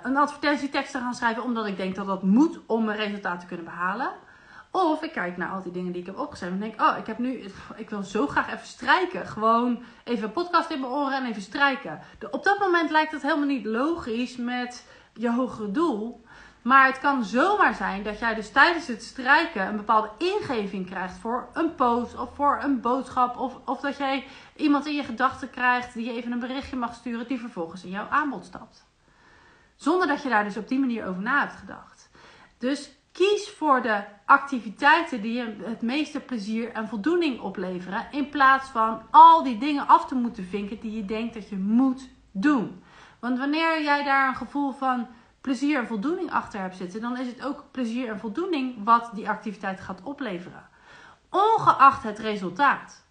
een 0.02 0.18
advertentietekst 0.18 0.92
te 0.92 1.00
gaan 1.00 1.14
schrijven, 1.14 1.44
omdat 1.44 1.66
ik 1.66 1.78
denk 1.78 1.96
dat 1.96 2.06
dat 2.06 2.24
moet 2.24 2.60
om 2.66 2.86
mijn 2.86 2.98
resultaat 2.98 3.40
te 3.40 3.46
kunnen 3.46 3.66
behalen. 3.66 4.12
Of 4.72 5.04
ik 5.04 5.12
kijk 5.12 5.38
naar 5.38 5.50
al 5.50 5.62
die 5.62 5.72
dingen 5.72 5.92
die 5.92 6.02
ik 6.02 6.08
heb 6.08 6.18
opgeschreven 6.18 6.56
en 6.56 6.62
denk, 6.62 6.82
oh, 6.82 6.98
ik 6.98 7.08
heb 7.08 7.18
nu, 7.18 7.44
ik 7.76 7.90
wil 7.90 8.04
zo 8.04 8.28
graag 8.28 8.54
even 8.54 8.68
strijken. 8.68 9.28
Gewoon 9.28 9.84
even 10.04 10.24
een 10.24 10.32
podcast 10.32 10.70
in 10.70 10.80
mijn 10.80 10.92
oren 10.92 11.18
en 11.18 11.26
even 11.26 11.42
strijken. 11.42 12.00
op 12.32 12.44
dat 12.44 12.60
moment 12.60 12.90
lijkt 12.90 13.12
het 13.12 13.22
helemaal 13.22 13.46
niet 13.46 13.66
logisch 13.66 14.38
met 14.38 14.86
je 15.14 15.32
hogere 15.32 15.72
doel. 15.72 16.24
Maar 16.62 16.86
het 16.86 17.00
kan 17.00 17.24
zomaar 17.24 17.74
zijn 17.76 18.04
dat 18.04 18.20
jij 18.20 18.34
dus 18.34 18.52
tijdens 18.52 18.88
het 18.88 19.04
strijken 19.04 19.68
een 19.68 19.76
bepaalde 19.76 20.10
ingeving 20.18 20.86
krijgt 20.86 21.18
voor 21.18 21.50
een 21.54 21.76
post 21.76 22.18
of 22.18 22.36
voor 22.36 22.60
een 22.62 22.82
boodschap. 22.82 23.38
Of, 23.38 23.60
of 23.66 23.80
dat 23.80 23.98
jij 23.98 24.26
iemand 24.56 24.86
in 24.86 24.96
je 24.96 25.04
gedachten 25.04 25.50
krijgt 25.50 25.94
die 25.94 26.06
je 26.06 26.12
even 26.12 26.32
een 26.32 26.40
berichtje 26.40 26.76
mag 26.76 26.94
sturen 26.94 27.28
die 27.28 27.40
vervolgens 27.40 27.84
in 27.84 27.90
jouw 27.90 28.08
aanbod 28.10 28.46
stapt. 28.46 28.86
Zonder 29.76 30.08
dat 30.08 30.24
je 30.24 30.30
daar 30.30 30.44
dus 30.44 30.58
op 30.58 30.68
die 30.68 30.80
manier 30.80 31.08
over 31.08 31.22
na 31.22 31.40
hebt 31.40 31.56
gedacht. 31.56 32.10
Dus 32.58 32.92
Kies 33.12 33.50
voor 33.50 33.82
de 33.82 34.04
activiteiten 34.26 35.22
die 35.22 35.34
je 35.34 35.56
het 35.64 35.82
meeste 35.82 36.20
plezier 36.20 36.72
en 36.72 36.88
voldoening 36.88 37.40
opleveren. 37.40 38.08
In 38.12 38.30
plaats 38.30 38.70
van 38.70 39.02
al 39.12 39.44
die 39.44 39.58
dingen 39.58 39.88
af 39.88 40.06
te 40.06 40.16
moeten 40.16 40.46
vinken 40.46 40.80
die 40.80 40.96
je 40.96 41.06
denkt 41.06 41.34
dat 41.34 41.50
je 41.50 41.58
moet 41.58 42.10
doen. 42.32 42.84
Want 43.20 43.38
wanneer 43.38 43.84
jij 43.84 44.04
daar 44.04 44.28
een 44.28 44.36
gevoel 44.36 44.72
van 44.72 45.08
plezier 45.42 45.80
en 45.80 45.88
voldoening 45.88 46.32
achter 46.32 46.60
hebt 46.60 46.76
zitten, 46.76 47.02
dan 47.02 47.18
is 47.18 47.28
het 47.28 47.46
ook 47.46 47.64
plezier 47.72 48.10
en 48.10 48.20
voldoening 48.20 48.84
wat 48.84 49.10
die 49.14 49.30
activiteit 49.30 49.80
gaat 49.80 50.04
opleveren. 50.04 50.70
Ongeacht 51.30 52.04
het 52.04 52.20
resultaat. 52.20 53.06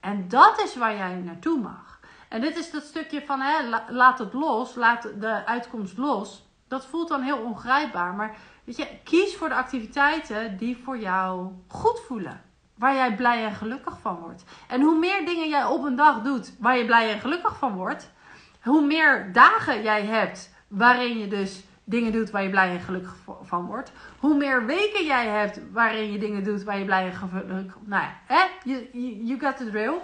En 0.00 0.28
dat 0.28 0.62
is 0.64 0.76
waar 0.76 0.96
jij 0.96 1.14
naartoe 1.14 1.60
mag. 1.60 2.00
En 2.28 2.40
dit 2.40 2.56
is 2.56 2.70
dat 2.70 2.82
stukje 2.82 3.22
van 3.26 3.40
hè, 3.40 3.68
laat 3.88 4.18
het 4.18 4.32
los, 4.32 4.74
laat 4.74 5.02
de 5.02 5.46
uitkomst 5.46 5.98
los. 5.98 6.48
Dat 6.68 6.86
voelt 6.86 7.08
dan 7.08 7.22
heel 7.22 7.38
ongrijpbaar. 7.38 8.14
Maar 8.14 8.36
Je, 8.76 8.86
kies 9.04 9.36
voor 9.36 9.48
de 9.48 9.54
activiteiten 9.54 10.56
die 10.56 10.76
voor 10.84 10.98
jou 10.98 11.52
goed 11.68 12.00
voelen. 12.06 12.42
Waar 12.74 12.94
jij 12.94 13.14
blij 13.16 13.44
en 13.44 13.54
gelukkig 13.54 14.00
van 14.00 14.16
wordt. 14.16 14.44
En 14.68 14.80
hoe 14.80 14.98
meer 14.98 15.26
dingen 15.26 15.48
jij 15.48 15.64
op 15.64 15.84
een 15.84 15.96
dag 15.96 16.22
doet 16.22 16.54
waar 16.58 16.78
je 16.78 16.84
blij 16.84 17.12
en 17.12 17.20
gelukkig 17.20 17.58
van 17.58 17.74
wordt, 17.74 18.10
hoe 18.62 18.86
meer 18.86 19.32
dagen 19.32 19.82
jij 19.82 20.04
hebt 20.04 20.54
waarin 20.68 21.18
je 21.18 21.28
dus 21.28 21.64
dingen 21.84 22.12
doet 22.12 22.30
waar 22.30 22.42
je 22.42 22.50
blij 22.50 22.70
en 22.70 22.80
gelukkig 22.80 23.16
van 23.42 23.66
wordt. 23.66 23.92
Hoe 24.18 24.36
meer 24.36 24.66
weken 24.66 25.04
jij 25.04 25.26
hebt 25.26 25.60
waarin 25.72 26.12
je 26.12 26.18
dingen 26.18 26.44
doet 26.44 26.62
waar 26.62 26.78
je 26.78 26.84
blij 26.84 27.06
en 27.06 27.12
gelukkig... 27.12 27.76
Nou 27.84 28.02
ja, 28.02 28.16
hè? 28.26 28.46
You, 28.64 28.88
you 29.24 29.40
got 29.40 29.56
the 29.56 29.70
drill. 29.70 29.94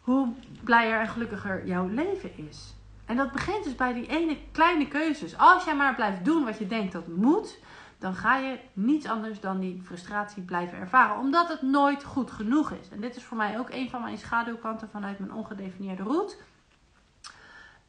Hoe 0.00 0.28
blijer 0.64 1.00
en 1.00 1.08
gelukkiger 1.08 1.66
jouw 1.66 1.88
leven 1.88 2.30
is. 2.48 2.74
En 3.06 3.16
dat 3.16 3.32
begint 3.32 3.64
dus 3.64 3.74
bij 3.74 3.92
die 3.92 4.06
ene 4.06 4.36
kleine 4.52 4.88
keuzes. 4.88 5.38
Als 5.38 5.64
jij 5.64 5.76
maar 5.76 5.94
blijft 5.94 6.24
doen 6.24 6.44
wat 6.44 6.58
je 6.58 6.66
denkt 6.66 6.92
dat 6.92 7.06
moet, 7.06 7.58
dan 7.98 8.14
ga 8.14 8.36
je 8.36 8.58
niets 8.72 9.06
anders 9.06 9.40
dan 9.40 9.60
die 9.60 9.82
frustratie 9.84 10.42
blijven 10.42 10.78
ervaren. 10.78 11.16
Omdat 11.16 11.48
het 11.48 11.62
nooit 11.62 12.04
goed 12.04 12.30
genoeg 12.30 12.70
is. 12.70 12.88
En 12.88 13.00
dit 13.00 13.16
is 13.16 13.24
voor 13.24 13.36
mij 13.36 13.58
ook 13.58 13.70
een 13.70 13.90
van 13.90 14.00
mijn 14.00 14.18
schaduwkanten 14.18 14.88
vanuit 14.88 15.18
mijn 15.18 15.32
ongedefinieerde 15.32 16.02
route. 16.02 16.36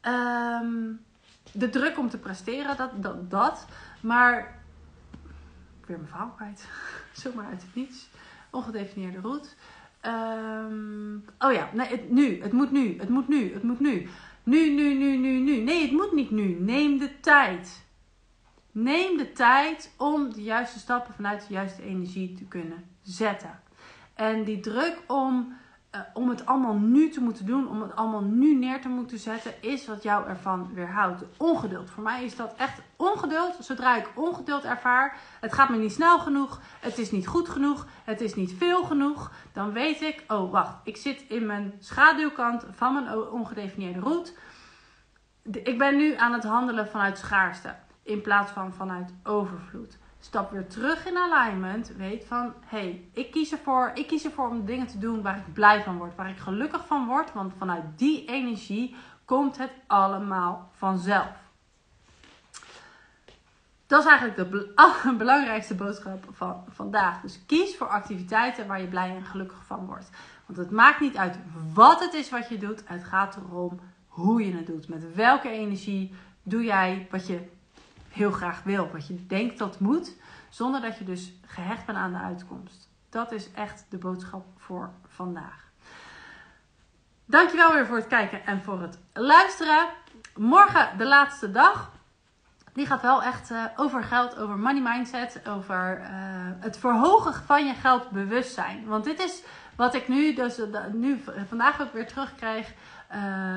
Ehm, 0.00 0.92
de 1.52 1.68
druk 1.70 1.98
om 1.98 2.08
te 2.08 2.18
presteren, 2.18 2.76
dat, 2.76 3.30
dat. 3.30 3.66
Maar, 4.00 4.58
weer 5.86 5.96
mijn 5.96 6.08
verhaal 6.08 6.32
kwijt. 6.36 6.68
Zomaar 7.22 7.46
uit 7.46 7.62
het 7.62 7.74
niets. 7.74 8.08
Ongedefinieerde 8.50 9.20
route. 9.20 9.48
Um, 10.06 11.24
oh 11.38 11.52
ja, 11.52 11.68
nee, 11.72 12.06
nu. 12.08 12.42
Het 12.42 12.52
moet 12.52 12.70
nu. 12.70 12.98
Het 12.98 13.08
moet 13.08 13.28
nu. 13.28 13.52
Het 13.52 13.62
moet 13.62 13.80
nu. 13.80 14.08
Nu, 14.44 14.70
nu, 14.70 14.94
nu, 14.94 15.16
nu, 15.16 15.38
nu. 15.38 15.56
Nee, 15.56 15.82
het 15.82 15.90
moet 15.90 16.12
niet 16.12 16.30
nu. 16.30 16.60
Neem 16.60 16.98
de 16.98 17.20
tijd. 17.20 17.84
Neem 18.72 19.16
de 19.16 19.32
tijd 19.32 19.94
om 19.96 20.32
de 20.32 20.42
juiste 20.42 20.78
stappen 20.78 21.14
vanuit 21.14 21.46
de 21.46 21.54
juiste 21.54 21.82
energie 21.82 22.34
te 22.34 22.44
kunnen 22.44 22.84
zetten. 23.02 23.60
En 24.14 24.44
die 24.44 24.60
druk 24.60 25.02
om 25.06 25.56
eh, 25.94 26.00
om 26.12 26.28
het 26.28 26.46
allemaal 26.46 26.74
nu 26.74 27.08
te 27.08 27.20
moeten 27.20 27.46
doen, 27.46 27.68
om 27.68 27.82
het 27.82 27.96
allemaal 27.96 28.22
nu 28.22 28.54
neer 28.54 28.80
te 28.80 28.88
moeten 28.88 29.18
zetten, 29.18 29.52
is 29.60 29.86
wat 29.86 30.02
jou 30.02 30.28
ervan 30.28 30.70
weerhoudt. 30.72 31.24
Ongeduld. 31.36 31.90
Voor 31.90 32.02
mij 32.02 32.24
is 32.24 32.36
dat 32.36 32.54
echt 32.56 32.80
ongeduld. 32.96 33.56
Zodra 33.60 33.96
ik 33.96 34.10
ongeduld 34.14 34.64
ervaar, 34.64 35.16
het 35.40 35.52
gaat 35.52 35.68
me 35.68 35.76
niet 35.76 35.92
snel 35.92 36.18
genoeg, 36.18 36.60
het 36.80 36.98
is 36.98 37.10
niet 37.10 37.26
goed 37.26 37.48
genoeg, 37.48 37.86
het 38.04 38.20
is 38.20 38.34
niet 38.34 38.52
veel 38.52 38.84
genoeg, 38.84 39.32
dan 39.52 39.72
weet 39.72 40.00
ik, 40.00 40.24
oh 40.28 40.50
wacht, 40.50 40.76
ik 40.84 40.96
zit 40.96 41.24
in 41.28 41.46
mijn 41.46 41.72
schaduwkant 41.78 42.66
van 42.70 42.94
mijn 42.94 43.16
ongedefinieerde 43.16 44.00
route. 44.00 44.32
Ik 45.42 45.78
ben 45.78 45.96
nu 45.96 46.16
aan 46.16 46.32
het 46.32 46.44
handelen 46.44 46.88
vanuit 46.88 47.18
schaarste 47.18 47.74
in 48.02 48.20
plaats 48.20 48.50
van 48.52 48.72
vanuit 48.72 49.14
overvloed 49.22 49.98
stap 50.24 50.50
weer 50.50 50.66
terug 50.66 51.06
in 51.06 51.16
alignment. 51.16 51.92
Weet 51.96 52.24
van, 52.24 52.52
hé, 52.64 52.78
hey, 52.78 53.08
ik, 53.12 53.30
kies 53.30 53.52
ervoor, 53.52 53.90
ik 53.94 54.06
kies 54.06 54.24
ervoor 54.24 54.48
om 54.48 54.64
dingen 54.64 54.86
te 54.86 54.98
doen 54.98 55.22
waar 55.22 55.36
ik 55.36 55.52
blij 55.52 55.82
van 55.82 55.98
word. 55.98 56.14
Waar 56.14 56.30
ik 56.30 56.38
gelukkig 56.38 56.86
van 56.86 57.06
word. 57.06 57.32
Want 57.32 57.52
vanuit 57.58 57.84
die 57.96 58.24
energie 58.24 58.96
komt 59.24 59.56
het 59.56 59.70
allemaal 59.86 60.70
vanzelf. 60.72 61.42
Dat 63.86 64.04
is 64.04 64.10
eigenlijk 64.10 64.50
de 64.50 65.14
belangrijkste 65.24 65.74
boodschap 65.74 66.24
van 66.32 66.64
vandaag. 66.68 67.20
Dus 67.20 67.40
kies 67.46 67.76
voor 67.76 67.88
activiteiten 67.88 68.66
waar 68.66 68.80
je 68.80 68.88
blij 68.88 69.16
en 69.16 69.24
gelukkig 69.24 69.64
van 69.66 69.86
wordt. 69.86 70.10
Want 70.46 70.58
het 70.58 70.70
maakt 70.70 71.00
niet 71.00 71.16
uit 71.16 71.38
wat 71.72 72.00
het 72.00 72.14
is 72.14 72.30
wat 72.30 72.48
je 72.48 72.58
doet. 72.58 72.82
Het 72.84 73.04
gaat 73.04 73.36
erom 73.36 73.80
hoe 74.08 74.46
je 74.46 74.56
het 74.56 74.66
doet. 74.66 74.88
Met 74.88 75.14
welke 75.14 75.48
energie 75.48 76.14
doe 76.42 76.62
jij 76.62 77.06
wat 77.10 77.26
je 77.26 77.52
heel 78.14 78.30
graag 78.30 78.62
wil, 78.62 78.90
wat 78.92 79.06
je 79.06 79.26
denkt 79.26 79.58
dat 79.58 79.80
moet, 79.80 80.16
zonder 80.48 80.80
dat 80.80 80.98
je 80.98 81.04
dus 81.04 81.32
gehecht 81.46 81.86
bent 81.86 81.98
aan 81.98 82.12
de 82.12 82.18
uitkomst. 82.18 82.88
Dat 83.10 83.32
is 83.32 83.52
echt 83.52 83.86
de 83.88 83.98
boodschap 83.98 84.46
voor 84.56 84.90
vandaag. 85.06 85.64
Dankjewel 87.24 87.72
weer 87.72 87.86
voor 87.86 87.96
het 87.96 88.06
kijken 88.06 88.46
en 88.46 88.62
voor 88.62 88.80
het 88.80 88.98
luisteren. 89.12 89.88
Morgen 90.36 90.98
de 90.98 91.06
laatste 91.06 91.50
dag. 91.50 91.92
Die 92.72 92.86
gaat 92.86 93.02
wel 93.02 93.22
echt 93.22 93.50
uh, 93.50 93.64
over 93.76 94.02
geld, 94.02 94.38
over 94.38 94.58
money 94.58 94.82
mindset, 94.82 95.40
over 95.48 96.00
uh, 96.00 96.08
het 96.60 96.78
verhogen 96.78 97.34
van 97.34 97.66
je 97.66 97.74
geldbewustzijn. 97.74 98.86
Want 98.86 99.04
dit 99.04 99.20
is 99.20 99.42
wat 99.76 99.94
ik 99.94 100.08
nu, 100.08 100.34
dus 100.34 100.58
uh, 100.58 100.66
nu 100.92 101.24
vandaag 101.48 101.80
ook 101.80 101.92
weer 101.92 102.06
terugkrijg. 102.06 102.72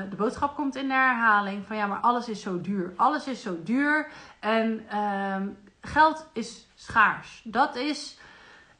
De 0.08 0.16
boodschap 0.16 0.54
komt 0.54 0.76
in 0.76 0.88
de 0.88 0.94
herhaling 0.94 1.66
van 1.66 1.76
ja, 1.76 1.86
maar 1.86 2.00
alles 2.00 2.28
is 2.28 2.42
zo 2.42 2.60
duur. 2.60 2.92
Alles 2.96 3.26
is 3.26 3.42
zo 3.42 3.62
duur. 3.62 4.08
En 4.40 4.88
ehm, 4.88 5.48
geld 5.80 6.28
is 6.32 6.68
schaars. 6.74 7.42
Dat 7.44 7.76
is, 7.76 8.18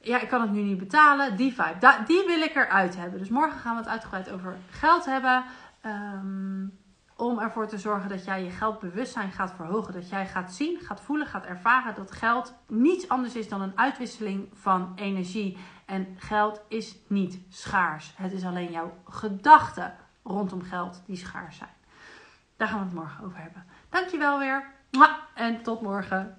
ja, 0.00 0.20
ik 0.20 0.28
kan 0.28 0.40
het 0.40 0.50
nu 0.50 0.62
niet 0.62 0.78
betalen. 0.78 1.36
Die 1.36 1.52
vibe, 1.52 2.04
die 2.06 2.26
wil 2.26 2.40
ik 2.40 2.54
eruit 2.54 2.96
hebben. 2.96 3.18
Dus 3.18 3.28
morgen 3.28 3.58
gaan 3.58 3.74
we 3.74 3.80
het 3.80 3.90
uitgebreid 3.90 4.30
over 4.30 4.56
geld 4.70 5.04
hebben. 5.04 5.44
Ehm, 5.80 6.66
om 7.16 7.38
ervoor 7.38 7.66
te 7.66 7.78
zorgen 7.78 8.08
dat 8.08 8.24
jij 8.24 8.44
je 8.44 8.50
geldbewustzijn 8.50 9.32
gaat 9.32 9.54
verhogen. 9.56 9.92
Dat 9.92 10.08
jij 10.08 10.26
gaat 10.26 10.52
zien, 10.52 10.78
gaat 10.80 11.00
voelen, 11.00 11.26
gaat 11.26 11.44
ervaren 11.44 11.94
dat 11.94 12.12
geld 12.12 12.54
niets 12.66 13.08
anders 13.08 13.34
is 13.34 13.48
dan 13.48 13.60
een 13.60 13.78
uitwisseling 13.78 14.48
van 14.52 14.92
energie. 14.94 15.56
En 15.86 16.06
geld 16.16 16.60
is 16.68 16.96
niet 17.06 17.40
schaars. 17.48 18.14
Het 18.16 18.32
is 18.32 18.44
alleen 18.44 18.70
jouw 18.70 18.92
gedachten 19.04 19.94
rondom 20.28 20.62
geld 20.62 21.02
die 21.06 21.16
schaars 21.16 21.56
zijn. 21.56 21.76
Daar 22.56 22.68
gaan 22.68 22.78
we 22.78 22.84
het 22.84 22.94
morgen 22.94 23.24
over 23.24 23.38
hebben. 23.38 23.64
Dankjewel 23.88 24.38
weer. 24.38 24.64
En 25.34 25.62
tot 25.62 25.80
morgen. 25.80 26.38